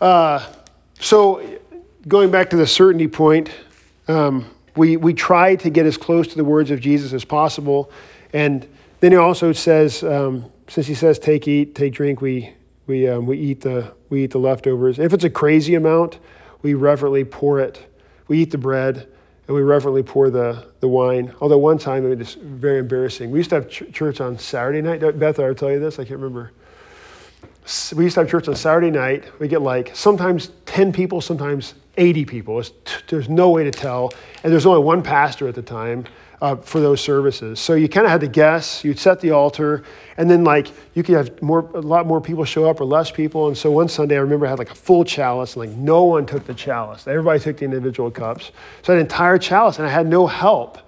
[0.00, 0.50] Uh,
[0.98, 1.60] so,
[2.08, 3.50] going back to the certainty point,
[4.08, 7.90] um, we, we try to get as close to the words of Jesus as possible.
[8.32, 8.66] And
[9.06, 12.52] then he also says, um, since he says, take, eat, take, drink, we,
[12.88, 14.98] we, um, we, eat the, we eat the leftovers.
[14.98, 16.18] If it's a crazy amount,
[16.60, 17.88] we reverently pour it.
[18.26, 19.06] We eat the bread
[19.46, 21.32] and we reverently pour the, the wine.
[21.40, 23.30] Although one time it was very embarrassing.
[23.30, 24.98] We used to have ch- church on Saturday night.
[25.20, 26.00] Beth, I'll tell you this.
[26.00, 26.50] I can't remember.
[27.94, 29.22] We used to have church on Saturday night.
[29.38, 32.60] We get like sometimes 10 people, sometimes 80 people.
[32.60, 32.72] T-
[33.06, 34.12] there's no way to tell.
[34.42, 36.06] And there's only one pastor at the time
[36.40, 37.58] uh, for those services.
[37.60, 38.84] So you kind of had to guess.
[38.84, 39.84] You'd set the altar,
[40.16, 43.10] and then like you could have more, a lot more people show up or less
[43.10, 43.48] people.
[43.48, 46.04] And so one Sunday, I remember I had like a full chalice, and like no
[46.04, 47.06] one took the chalice.
[47.06, 48.52] Everybody took the individual cups.
[48.82, 50.78] So I had an entire chalice, and I had no help.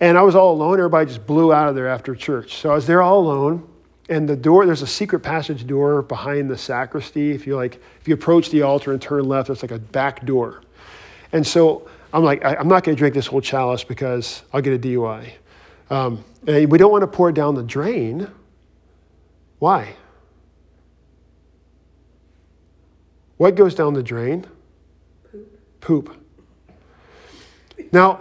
[0.00, 0.78] And I was all alone.
[0.78, 2.56] Everybody just blew out of there after church.
[2.56, 3.66] So I was there all alone.
[4.08, 7.30] And the door, there's a secret passage door behind the sacristy.
[7.30, 10.26] If you like, if you approach the altar and turn left, there's like a back
[10.26, 10.62] door.
[11.32, 14.60] And so I'm like, I, am not going to drink this whole chalice because I'll
[14.60, 15.30] get a DUI.
[15.90, 18.28] Um, and we don't want to pour it down the drain.
[19.58, 19.94] Why?
[23.36, 24.46] What goes down the drain?
[25.30, 25.80] Poop.
[25.80, 26.16] Poop.
[27.92, 28.20] Now,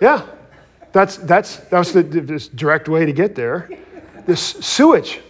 [0.00, 0.26] yeah,
[0.92, 2.02] that's, that's, that's the,
[2.54, 3.70] direct way to get there.
[4.26, 5.20] This sewage.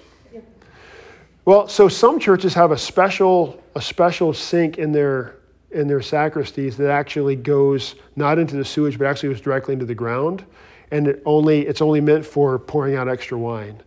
[1.45, 5.40] Well, so some churches have a special, a special sink in their
[5.71, 9.87] in their sacristies that actually goes not into the sewage, but actually goes directly into
[9.87, 10.45] the ground.
[10.91, 13.83] And it only, it's only meant for pouring out extra wine.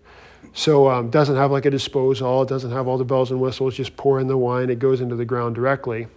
[0.53, 3.75] So um, doesn't have like a disposal, it doesn't have all the bells and whistles,
[3.75, 6.07] just pour in the wine, it goes into the ground directly.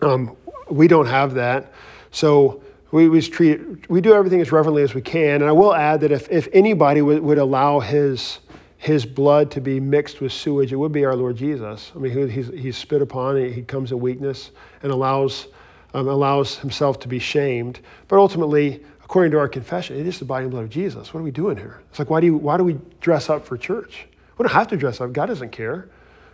[0.00, 0.36] Um,
[0.70, 1.72] we don't have that.
[2.10, 5.36] So we, we, treat, we do everything as reverently as we can.
[5.40, 8.38] And I will add that if, if anybody would, would allow his
[8.82, 11.92] his blood to be mixed with sewage, it would be our Lord Jesus.
[11.94, 14.50] I mean, he's, he's spit upon, he comes in weakness
[14.82, 15.46] and allows,
[15.94, 17.78] um, allows himself to be shamed.
[18.08, 21.14] But ultimately, according to our confession, it is the body and blood of Jesus.
[21.14, 21.80] What are we doing here?
[21.90, 24.08] It's like, why do, you, why do we dress up for church?
[24.36, 25.12] We don't have to dress up.
[25.12, 25.88] God doesn't care.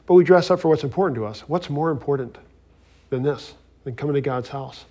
[0.07, 1.41] But we dress up for what's important to us.
[1.41, 2.39] What's more important
[3.11, 3.53] than this,
[3.85, 4.87] than coming to God's house?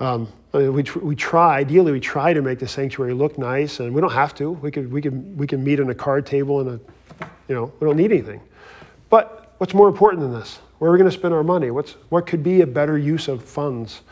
[0.00, 4.00] Um, we, we try, ideally, we try to make the sanctuary look nice, and we
[4.00, 4.50] don't have to.
[4.50, 7.72] We could, we could, we can meet on a card table and a, you know,
[7.80, 8.40] we don't need anything.
[9.10, 10.60] But what's more important than this?
[10.78, 11.70] Where are we going to spend our money?
[11.70, 14.02] What's, what could be a better use of funds?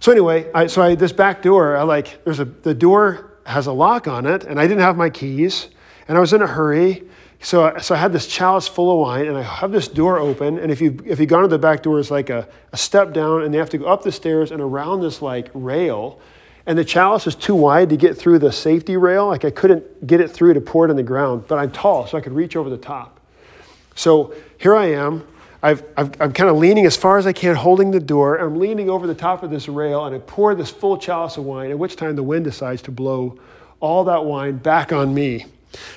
[0.00, 3.66] So anyway, I, so I, this back door, I like, there's a, the door has
[3.66, 5.68] a lock on it, and I didn't have my keys,
[6.08, 7.04] and I was in a hurry,
[7.42, 10.58] so, so I had this chalice full of wine, and I have this door open.
[10.58, 13.12] And if you if you go to the back door, it's like a, a step
[13.12, 16.20] down, and they have to go up the stairs and around this like rail.
[16.66, 19.26] And the chalice is too wide to get through the safety rail.
[19.26, 22.06] Like I couldn't get it through to pour it in the ground, but I'm tall,
[22.06, 23.18] so I could reach over the top.
[23.96, 25.26] So here I am.
[25.64, 28.36] I've, i am kind of leaning as far as I can, holding the door.
[28.36, 31.44] I'm leaning over the top of this rail, and I pour this full chalice of
[31.44, 33.38] wine, at which time the wind decides to blow
[33.80, 35.46] all that wine back on me.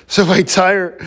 [0.06, 0.98] So my entire,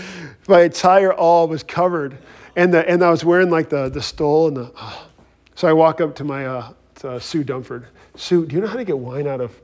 [0.47, 2.17] my entire alb was covered,
[2.55, 4.71] and the, and I was wearing like the the stole and the.
[4.75, 4.93] Uh,
[5.55, 7.87] so I walk up to my uh, to Sue Dumford.
[8.15, 9.59] Sue, do you know how to get wine out of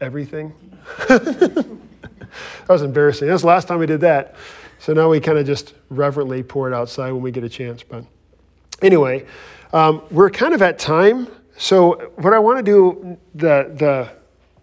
[0.00, 0.52] everything?
[1.08, 1.66] that
[2.68, 3.28] was embarrassing.
[3.28, 4.34] That's the last time we did that.
[4.78, 7.82] So now we kind of just reverently pour it outside when we get a chance.
[7.82, 8.04] But
[8.82, 9.26] anyway,
[9.72, 11.28] um, we're kind of at time.
[11.56, 14.10] So what I want to do the the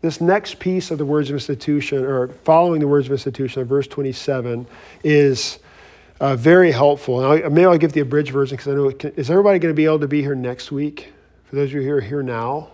[0.04, 3.88] this next piece of the words of institution, or following the words of institution, verse
[3.88, 4.68] 27,
[5.02, 5.60] is
[6.20, 7.24] uh, very helpful.
[7.24, 9.74] And I'll, maybe I'll give the abridged version because I know, can, is everybody going
[9.74, 11.14] to be able to be here next week?
[11.46, 12.72] For those of you who are here now?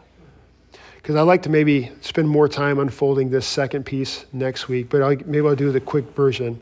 [0.96, 5.04] Because I'd like to maybe spend more time unfolding this second piece next week, but
[5.04, 6.60] I'll, maybe I'll do the quick version.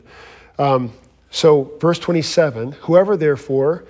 [0.58, 0.92] Um,
[1.30, 3.84] so, verse 27 Whoever therefore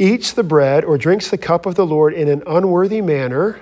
[0.00, 3.60] eats the bread or drinks the cup of the Lord in an unworthy manner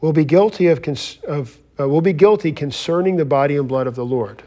[0.00, 0.80] will be guilty of,
[1.26, 4.42] of uh, will be guilty concerning the body and blood of the Lord.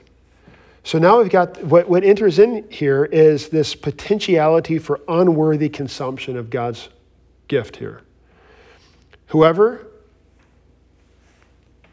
[0.83, 6.37] So now we've got what, what enters in here is this potentiality for unworthy consumption
[6.37, 6.89] of God's
[7.47, 8.01] gift here.
[9.27, 9.87] Whoever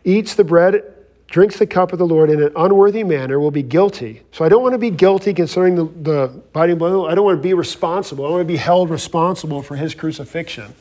[0.04, 0.84] eats the bread,
[1.28, 4.20] drinks the cup of the Lord in an unworthy manner will be guilty.
[4.32, 7.10] So I don't want to be guilty concerning the, the body and blood.
[7.10, 8.26] I don't want to be responsible.
[8.26, 10.74] I want to be held responsible for his crucifixion.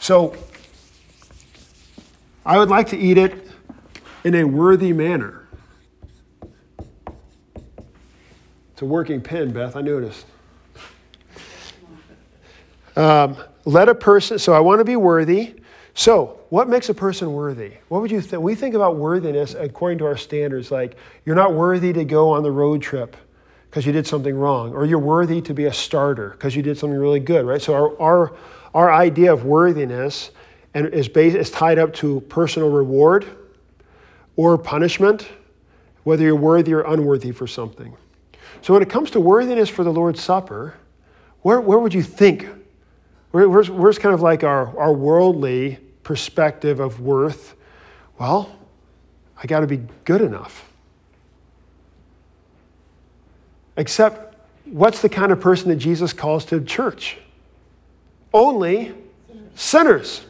[0.00, 0.36] So
[2.44, 3.45] I would like to eat it
[4.26, 5.46] in a worthy manner.
[8.72, 10.26] It's a working pen, Beth, I noticed.
[12.96, 15.54] Um, let a person, so I want to be worthy.
[15.94, 17.74] So, what makes a person worthy?
[17.88, 18.42] What would you think?
[18.42, 22.42] We think about worthiness according to our standards, like you're not worthy to go on
[22.42, 23.16] the road trip
[23.70, 26.76] because you did something wrong, or you're worthy to be a starter because you did
[26.76, 27.62] something really good, right?
[27.62, 28.36] So, our, our,
[28.74, 30.32] our idea of worthiness
[30.74, 33.24] and is, based, is tied up to personal reward
[34.36, 35.28] or punishment,
[36.04, 37.96] whether you're worthy or unworthy for something.
[38.62, 40.74] So when it comes to worthiness for the Lord's Supper,
[41.42, 42.48] where, where would you think?
[43.30, 47.54] Where, where's, where's kind of like our, our worldly perspective of worth?
[48.18, 48.54] Well,
[49.42, 50.68] I got to be good enough.
[53.76, 57.18] Except, what's the kind of person that Jesus calls to church?
[58.32, 58.94] Only
[59.54, 60.24] sinners.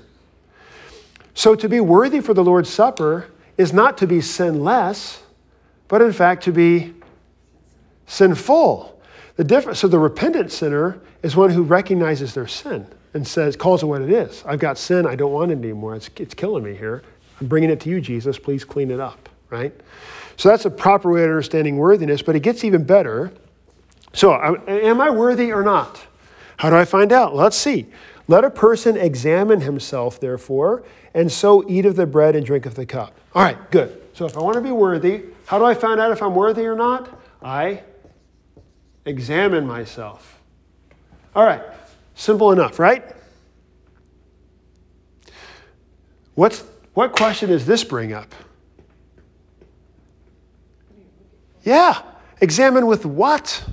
[1.35, 5.23] So to be worthy for the Lord's Supper is not to be sinless,
[5.89, 6.95] but in fact to be
[8.07, 9.01] sinful.
[9.37, 13.83] The difference, so the repentant sinner is one who recognizes their sin and says, calls
[13.83, 14.43] it what it is.
[14.47, 15.95] I've got sin, I don't want it anymore.
[15.95, 17.03] It's, it's killing me here.
[17.41, 18.39] I'm bringing it to you, Jesus.
[18.39, 19.73] Please clean it up, right?
[20.37, 23.33] So that's a proper way of understanding worthiness, but it gets even better.
[24.13, 24.35] So,
[24.67, 26.07] am I worthy or not?
[26.59, 27.35] How do I find out?
[27.35, 27.87] Let's see.
[28.29, 30.85] Let a person examine himself, therefore,
[31.17, 33.19] and so eat of the bread and drink of the cup.
[33.35, 34.03] All right, good.
[34.13, 36.67] So if I want to be worthy, how do I find out if I'm worthy
[36.67, 37.21] or not?
[37.43, 37.83] I
[39.07, 40.41] examine myself.
[41.35, 41.63] All right,
[42.15, 43.03] simple enough, right?
[46.35, 48.35] What's, what question does this bring up?
[51.63, 52.03] Yeah,
[52.43, 53.65] examine with what?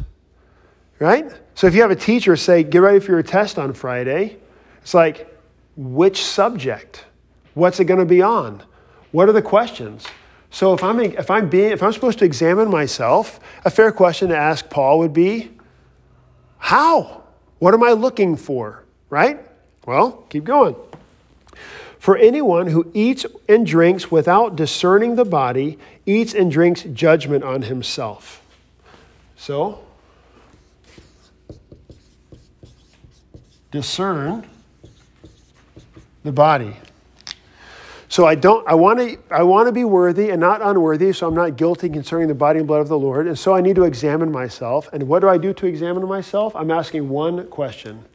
[0.97, 1.29] Right?
[1.55, 4.37] So if you have a teacher say, get ready for your test on Friday,
[4.81, 5.29] it's like,
[5.75, 7.05] which subject?
[7.53, 8.63] What's it going to be on?
[9.11, 10.05] What are the questions?
[10.49, 14.29] So if I'm if I'm being if I'm supposed to examine myself, a fair question
[14.29, 15.51] to ask Paul would be,
[16.57, 17.23] how?
[17.59, 18.83] What am I looking for?
[19.09, 19.39] Right?
[19.85, 20.75] Well, keep going.
[21.97, 27.63] For anyone who eats and drinks without discerning the body eats and drinks judgment on
[27.63, 28.41] himself.
[29.37, 29.79] So,
[33.71, 34.47] discern
[36.23, 36.75] the body.
[38.13, 41.27] So I don't I want to I want to be worthy and not unworthy, so
[41.27, 43.25] I'm not guilty concerning the body and blood of the Lord.
[43.25, 44.87] And so I need to examine myself.
[44.93, 46.55] And what do I do to examine myself?
[46.55, 48.05] I'm asking one question.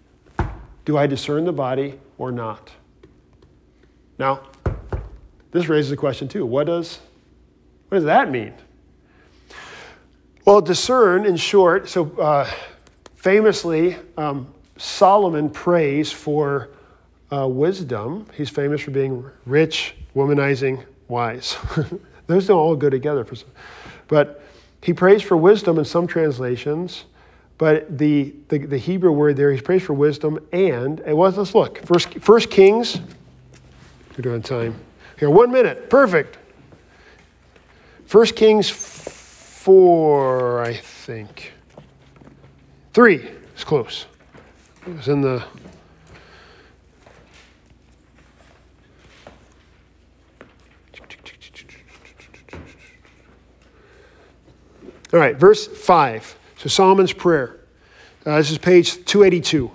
[0.85, 2.71] Do I discern the body or not?
[4.21, 4.43] Now,
[5.51, 6.47] this raises a question too.
[6.47, 7.01] What does,
[7.89, 8.55] what does that mean?
[10.45, 12.49] Well, discern, in short, so uh,
[13.17, 14.47] famously, um,
[14.77, 16.71] Solomon prays for
[17.33, 18.27] uh, wisdom.
[18.35, 21.57] He's famous for being rich, womanizing, wise.
[22.27, 23.25] Those don't all go together.
[23.25, 23.49] For some.
[24.09, 24.43] But
[24.83, 27.05] he prays for wisdom in some translations.
[27.59, 31.55] But the, the, the Hebrew word there, he prays for wisdom and, it was, let's
[31.55, 31.85] look.
[31.85, 33.01] First, First Kings,
[34.17, 34.77] we're doing time.
[35.19, 36.39] Here, one minute, perfect.
[38.07, 41.53] First Kings 4, I think.
[42.93, 44.07] 3, it's close.
[44.87, 45.45] It was in the.
[55.13, 56.39] All right, verse 5.
[56.59, 57.57] So Solomon's prayer.
[58.27, 59.71] Uh, this is page 282.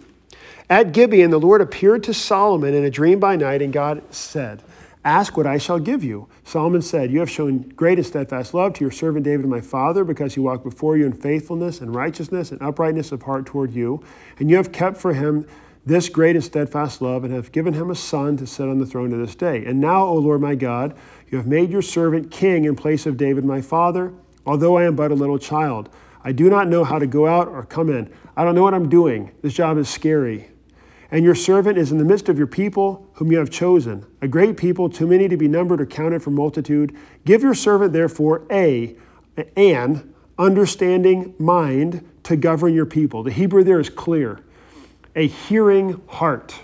[0.69, 4.61] At Gibeon, the Lord appeared to Solomon in a dream by night, and God said,
[5.03, 6.29] Ask what I shall give you.
[6.43, 10.03] Solomon said, You have shown great and steadfast love to your servant David, my father,
[10.03, 14.03] because he walked before you in faithfulness and righteousness and uprightness of heart toward you.
[14.39, 15.47] And you have kept for him
[15.85, 18.85] this great and steadfast love, and have given him a son to sit on the
[18.85, 19.65] throne to this day.
[19.65, 20.95] And now, O Lord my God,
[21.29, 24.13] you have made your servant king in place of David, my father,
[24.45, 25.89] although I am but a little child.
[26.23, 28.11] I do not know how to go out or come in.
[28.35, 29.31] I don't know what I'm doing.
[29.41, 30.49] This job is scary.
[31.11, 34.27] And your servant is in the midst of your people, whom you have chosen, a
[34.27, 36.97] great people, too many to be numbered or counted for multitude.
[37.23, 38.95] Give your servant, therefore, a,
[39.55, 43.21] an understanding mind to govern your people.
[43.21, 44.39] The Hebrew there is clear
[45.15, 46.61] a hearing heart,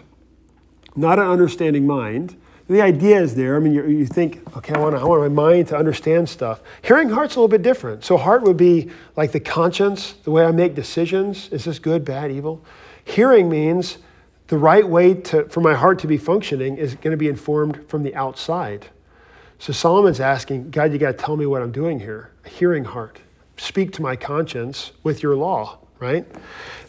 [0.96, 2.36] not an understanding mind.
[2.70, 3.56] The idea is there.
[3.56, 6.62] I mean, you, you think, okay, I want, I want my mind to understand stuff.
[6.84, 8.06] Hearing heart's a little bit different.
[8.06, 11.50] So, heart would be like the conscience, the way I make decisions.
[11.50, 12.64] Is this good, bad, evil?
[13.04, 13.98] Hearing means
[14.50, 17.90] the right way to, for my heart to be functioning is going to be informed
[17.90, 18.88] from the outside.
[19.58, 22.32] So Solomon's asking, God, you got to tell me what I'm doing here.
[22.46, 23.20] A hearing heart.
[23.58, 26.26] Speak to my conscience with your law, right?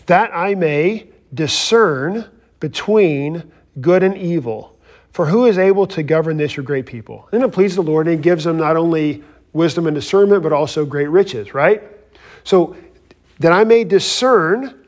[0.06, 2.26] That I may discern
[2.60, 3.50] between
[3.80, 4.69] good and evil.
[5.12, 7.28] For who is able to govern this, your great people?
[7.32, 10.52] And it pleases the Lord, and he gives them not only wisdom and discernment, but
[10.52, 11.82] also great riches, right?
[12.44, 12.76] So
[13.40, 14.86] that I may discern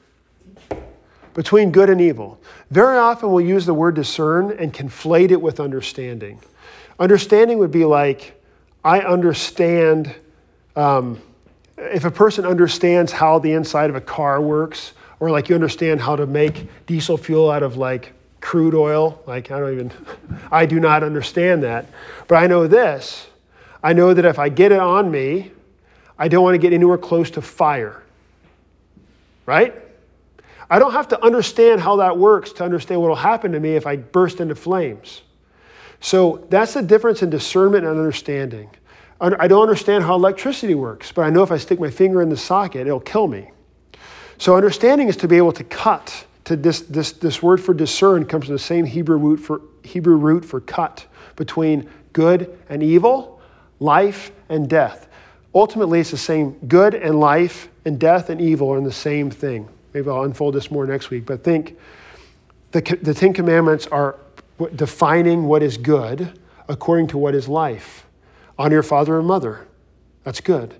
[1.34, 2.40] between good and evil.
[2.70, 6.40] Very often we'll use the word discern and conflate it with understanding.
[6.98, 8.40] Understanding would be like,
[8.84, 10.14] I understand,
[10.76, 11.20] um,
[11.76, 16.00] if a person understands how the inside of a car works, or like you understand
[16.00, 18.12] how to make diesel fuel out of like
[18.42, 19.92] crude oil, like I don't even,
[20.52, 21.86] I do not understand that.
[22.28, 23.28] But I know this
[23.82, 25.50] I know that if I get it on me,
[26.18, 28.02] I don't want to get anywhere close to fire.
[29.46, 29.74] Right?
[30.70, 33.70] I don't have to understand how that works to understand what will happen to me
[33.70, 35.22] if I burst into flames.
[36.00, 38.70] So that's the difference in discernment and understanding.
[39.20, 42.28] I don't understand how electricity works, but I know if I stick my finger in
[42.28, 43.52] the socket, it'll kill me.
[44.36, 46.26] So understanding is to be able to cut.
[46.44, 50.16] To this, this, this word for discern comes from the same Hebrew root for Hebrew
[50.16, 53.40] root for cut between good and evil,
[53.80, 55.08] life and death.
[55.54, 59.30] Ultimately, it's the same good and life and death and evil are in the same
[59.30, 59.68] thing.
[59.92, 61.78] Maybe I'll unfold this more next week, but think
[62.70, 64.16] the, the Ten Commandments are
[64.74, 66.38] defining what is good
[66.68, 68.06] according to what is life.
[68.58, 69.66] Honor your father and mother.
[70.24, 70.74] That's good.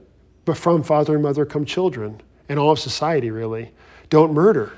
[0.45, 3.73] But from father and mother come children and all of society, really.
[4.09, 4.73] Don't murder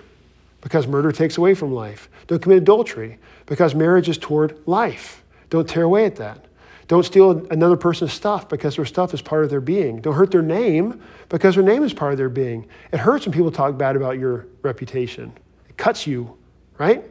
[0.64, 2.08] because murder takes away from life.
[2.26, 5.22] Don't commit adultery because marriage is toward life.
[5.50, 6.46] Don't tear away at that.
[6.88, 10.00] Don't steal another person's stuff because their stuff is part of their being.
[10.00, 12.66] Don't hurt their name because their name is part of their being.
[12.92, 15.32] It hurts when people talk bad about your reputation,
[15.68, 16.36] it cuts you,
[16.78, 17.04] right?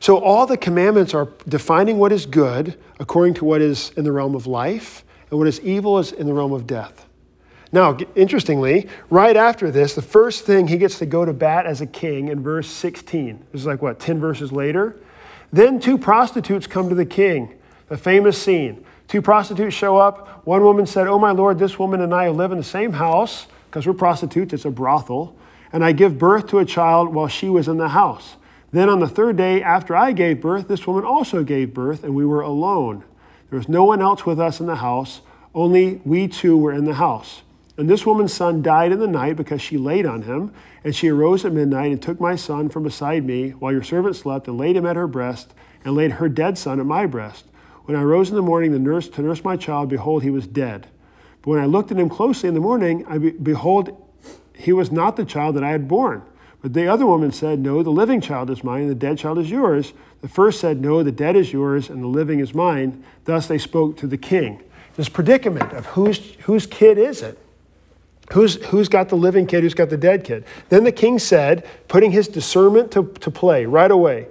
[0.00, 4.12] So, all the commandments are defining what is good according to what is in the
[4.12, 7.06] realm of life, and what is evil is in the realm of death.
[7.72, 11.80] Now, interestingly, right after this, the first thing he gets to go to bat as
[11.80, 13.46] a king in verse 16.
[13.52, 14.96] This is like what, 10 verses later?
[15.52, 17.54] Then two prostitutes come to the king
[17.90, 18.84] a famous scene.
[19.08, 20.46] Two prostitutes show up.
[20.46, 23.48] One woman said, Oh, my Lord, this woman and I live in the same house
[23.68, 25.36] because we're prostitutes, it's a brothel,
[25.72, 28.36] and I give birth to a child while she was in the house.
[28.72, 32.14] Then on the third day after I gave birth, this woman also gave birth, and
[32.14, 33.04] we were alone.
[33.48, 35.20] There was no one else with us in the house,
[35.54, 37.42] only we two were in the house.
[37.80, 40.52] And this woman's son died in the night because she laid on him.
[40.84, 44.16] And she arose at midnight and took my son from beside me while your servant
[44.16, 47.46] slept and laid him at her breast and laid her dead son at my breast.
[47.86, 50.46] When I rose in the morning the nurse, to nurse my child, behold, he was
[50.46, 50.88] dead.
[51.40, 53.96] But when I looked at him closely in the morning, I be, behold,
[54.54, 56.20] he was not the child that I had born.
[56.60, 59.38] But the other woman said, No, the living child is mine, and the dead child
[59.38, 59.94] is yours.
[60.20, 63.02] The first said, No, the dead is yours, and the living is mine.
[63.24, 64.62] Thus they spoke to the king.
[64.96, 67.38] This predicament of whose, whose kid is it?
[68.32, 69.62] Who's, who's got the living kid?
[69.62, 70.44] Who's got the dead kid?
[70.68, 74.28] Then the king said, putting his discernment to, to play right away,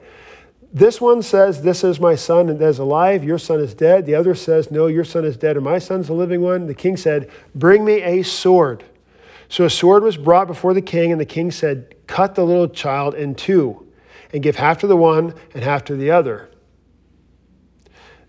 [0.71, 4.05] this one says, This is my son and is alive, your son is dead.
[4.05, 6.67] The other says, No, your son is dead and my son's a living one.
[6.67, 8.83] The king said, Bring me a sword.
[9.49, 12.67] So a sword was brought before the king, and the king said, Cut the little
[12.67, 13.87] child in two,
[14.31, 16.49] and give half to the one and half to the other.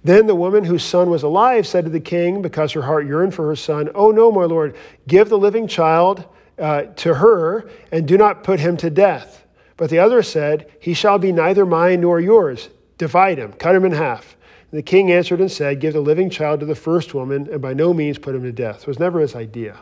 [0.02, 3.34] Then the woman whose son was alive said to the king, because her heart yearned
[3.34, 4.74] for her son, Oh no, my lord,
[5.06, 6.24] give the living child
[6.58, 9.44] uh, to her, and do not put him to death.
[9.76, 12.68] But the other said, He shall be neither mine nor yours.
[12.98, 14.36] Divide him, cut him in half.
[14.70, 17.60] And the king answered and said, Give the living child to the first woman, and
[17.60, 18.82] by no means put him to death.
[18.82, 19.78] It was never his idea.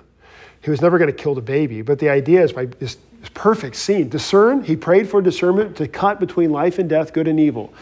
[0.62, 1.82] He was never going to kill the baby.
[1.82, 5.86] But the idea is by this, this perfect scene discern, he prayed for discernment to
[5.86, 7.72] cut between life and death, good and evil.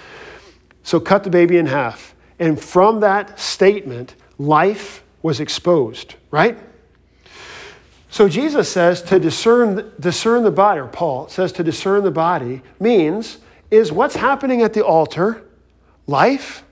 [0.83, 2.15] So cut the baby in half.
[2.39, 6.59] And from that statement, life was exposed, right?
[8.11, 12.63] So Jesus says to discern, discern the body, or Paul says to discern the body
[12.81, 13.39] means
[13.71, 15.43] is what's happening at the altar
[16.07, 16.63] life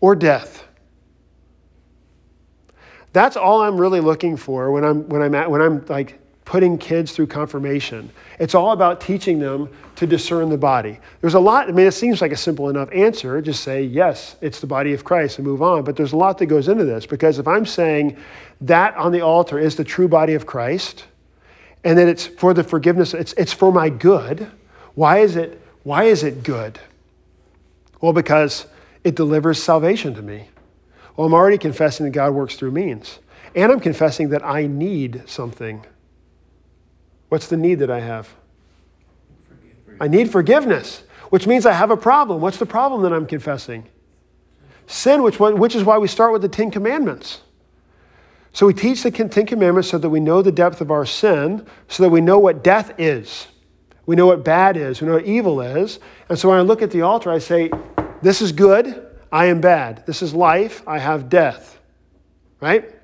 [0.00, 0.64] or death?
[3.12, 6.76] That's all I'm really looking for when I'm, when I'm, at, when I'm like putting
[6.76, 8.10] kids through confirmation.
[8.38, 10.98] It's all about teaching them to discern the body.
[11.20, 13.40] There's a lot, I mean, it seems like a simple enough answer.
[13.40, 15.84] Just say, yes, it's the body of Christ and move on.
[15.84, 18.16] But there's a lot that goes into this because if I'm saying
[18.62, 21.04] that on the altar is the true body of Christ
[21.84, 24.50] and that it's for the forgiveness, it's, it's for my good,
[24.94, 26.78] why is it, why is it good?
[28.00, 28.66] Well, because
[29.04, 30.48] it delivers salvation to me.
[31.16, 33.18] Well, I'm already confessing that God works through means.
[33.54, 35.84] And I'm confessing that I need something.
[37.32, 38.28] What's the need that I have?
[39.98, 42.42] I need forgiveness, which means I have a problem.
[42.42, 43.88] What's the problem that I'm confessing?
[44.86, 47.40] Sin, which, which is why we start with the Ten Commandments.
[48.52, 51.66] So we teach the Ten Commandments so that we know the depth of our sin,
[51.88, 53.46] so that we know what death is.
[54.04, 55.00] We know what bad is.
[55.00, 56.00] We know what evil is.
[56.28, 57.70] And so when I look at the altar, I say,
[58.20, 59.06] This is good.
[59.32, 60.04] I am bad.
[60.04, 60.86] This is life.
[60.86, 61.80] I have death.
[62.60, 62.94] Right?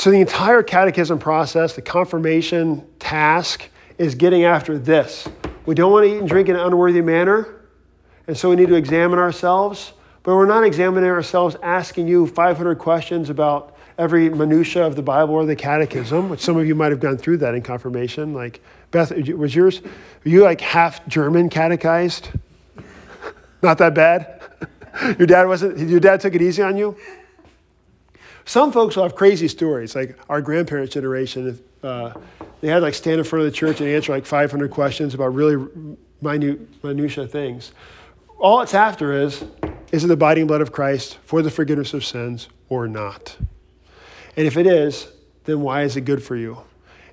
[0.00, 5.28] So the entire catechism process, the confirmation task, is getting after this.
[5.66, 7.66] We don't want to eat and drink in an unworthy manner,
[8.26, 9.92] and so we need to examine ourselves.
[10.22, 15.34] But we're not examining ourselves asking you 500 questions about every minutia of the Bible
[15.34, 18.32] or the catechism, which some of you might have gone through that in confirmation.
[18.32, 19.90] Like, Beth, was yours, were
[20.30, 22.30] you like half German catechized?
[23.62, 24.40] Not that bad?
[25.18, 26.96] your dad wasn't, your dad took it easy on you?
[28.44, 31.62] Some folks will have crazy stories, like our grandparents' generation.
[31.82, 32.12] Uh,
[32.60, 35.34] they had like stand in front of the church and answer like 500 questions about
[35.34, 35.66] really
[36.20, 37.72] minute, minutia things.
[38.38, 39.44] All it's after is,
[39.92, 43.36] is it the abiding blood of Christ for the forgiveness of sins or not?
[44.36, 45.08] And if it is,
[45.44, 46.58] then why is it good for you?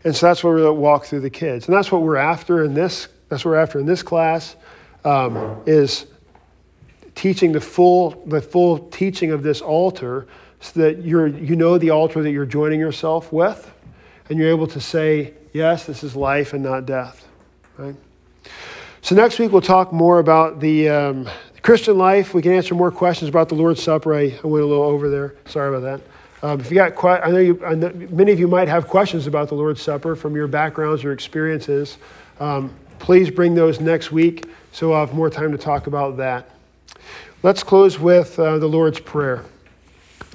[0.04, 1.68] And so that's what we're walk through the kids.
[1.68, 4.56] And that's what we're after in this, that's what we're after in this class,
[5.04, 6.06] um, is
[7.16, 10.28] teaching the full, the full teaching of this altar
[10.60, 13.72] so that you're, you know the altar that you're joining yourself with,
[14.30, 17.28] and you're able to say, yes, this is life and not death.
[17.78, 17.96] Right?
[19.02, 21.30] So next week we'll talk more about the, um,
[21.68, 22.34] Christian life.
[22.34, 24.16] We can answer more questions about the Lord's Supper.
[24.16, 25.36] I, I went a little over there.
[25.48, 26.48] Sorry about that.
[26.48, 28.88] Um, if you got, que- I know, you, I know many of you might have
[28.88, 31.98] questions about the Lord's Supper from your backgrounds or experiences.
[32.40, 36.50] Um, please bring those next week so I'll have more time to talk about that.
[37.44, 39.44] Let's close with uh, the Lord's Prayer.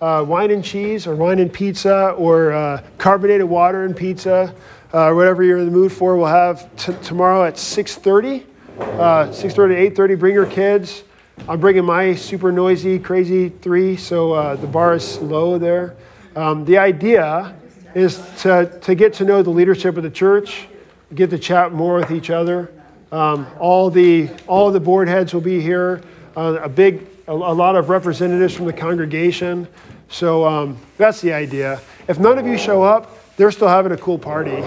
[0.00, 4.54] uh, wine and cheese, or wine and pizza, or uh, carbonated water and pizza,
[4.92, 6.16] uh, whatever you're in the mood for.
[6.16, 8.44] We'll have t- tomorrow at 6:30,
[8.78, 10.18] 6:30 to 8:30.
[10.18, 11.04] Bring your kids.
[11.48, 15.96] I'm bringing my super noisy, crazy three, so uh, the bar is low there.
[16.36, 17.54] Um, the idea
[17.94, 20.68] is to, to get to know the leadership of the church,
[21.14, 22.70] get to chat more with each other.
[23.10, 26.02] Um, all the all the board heads will be here.
[26.36, 29.68] Uh, a big a, a lot of representatives from the congregation.
[30.08, 31.80] So um, that's the idea.
[32.08, 34.62] If none of you show up, they're still having a cool party.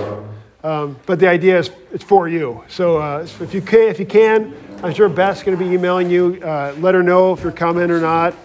[0.63, 2.63] Um, but the idea is it's for you.
[2.67, 6.09] So uh, if you can, if you can, I'm sure Beth's going to be emailing
[6.09, 6.39] you.
[6.41, 8.35] Uh, let her know if you're coming or not.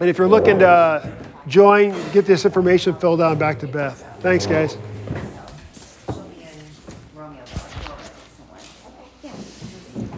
[0.00, 1.12] And if you're looking to
[1.46, 4.04] join, get this information filled out back to Beth.
[4.20, 4.76] Thanks, guys.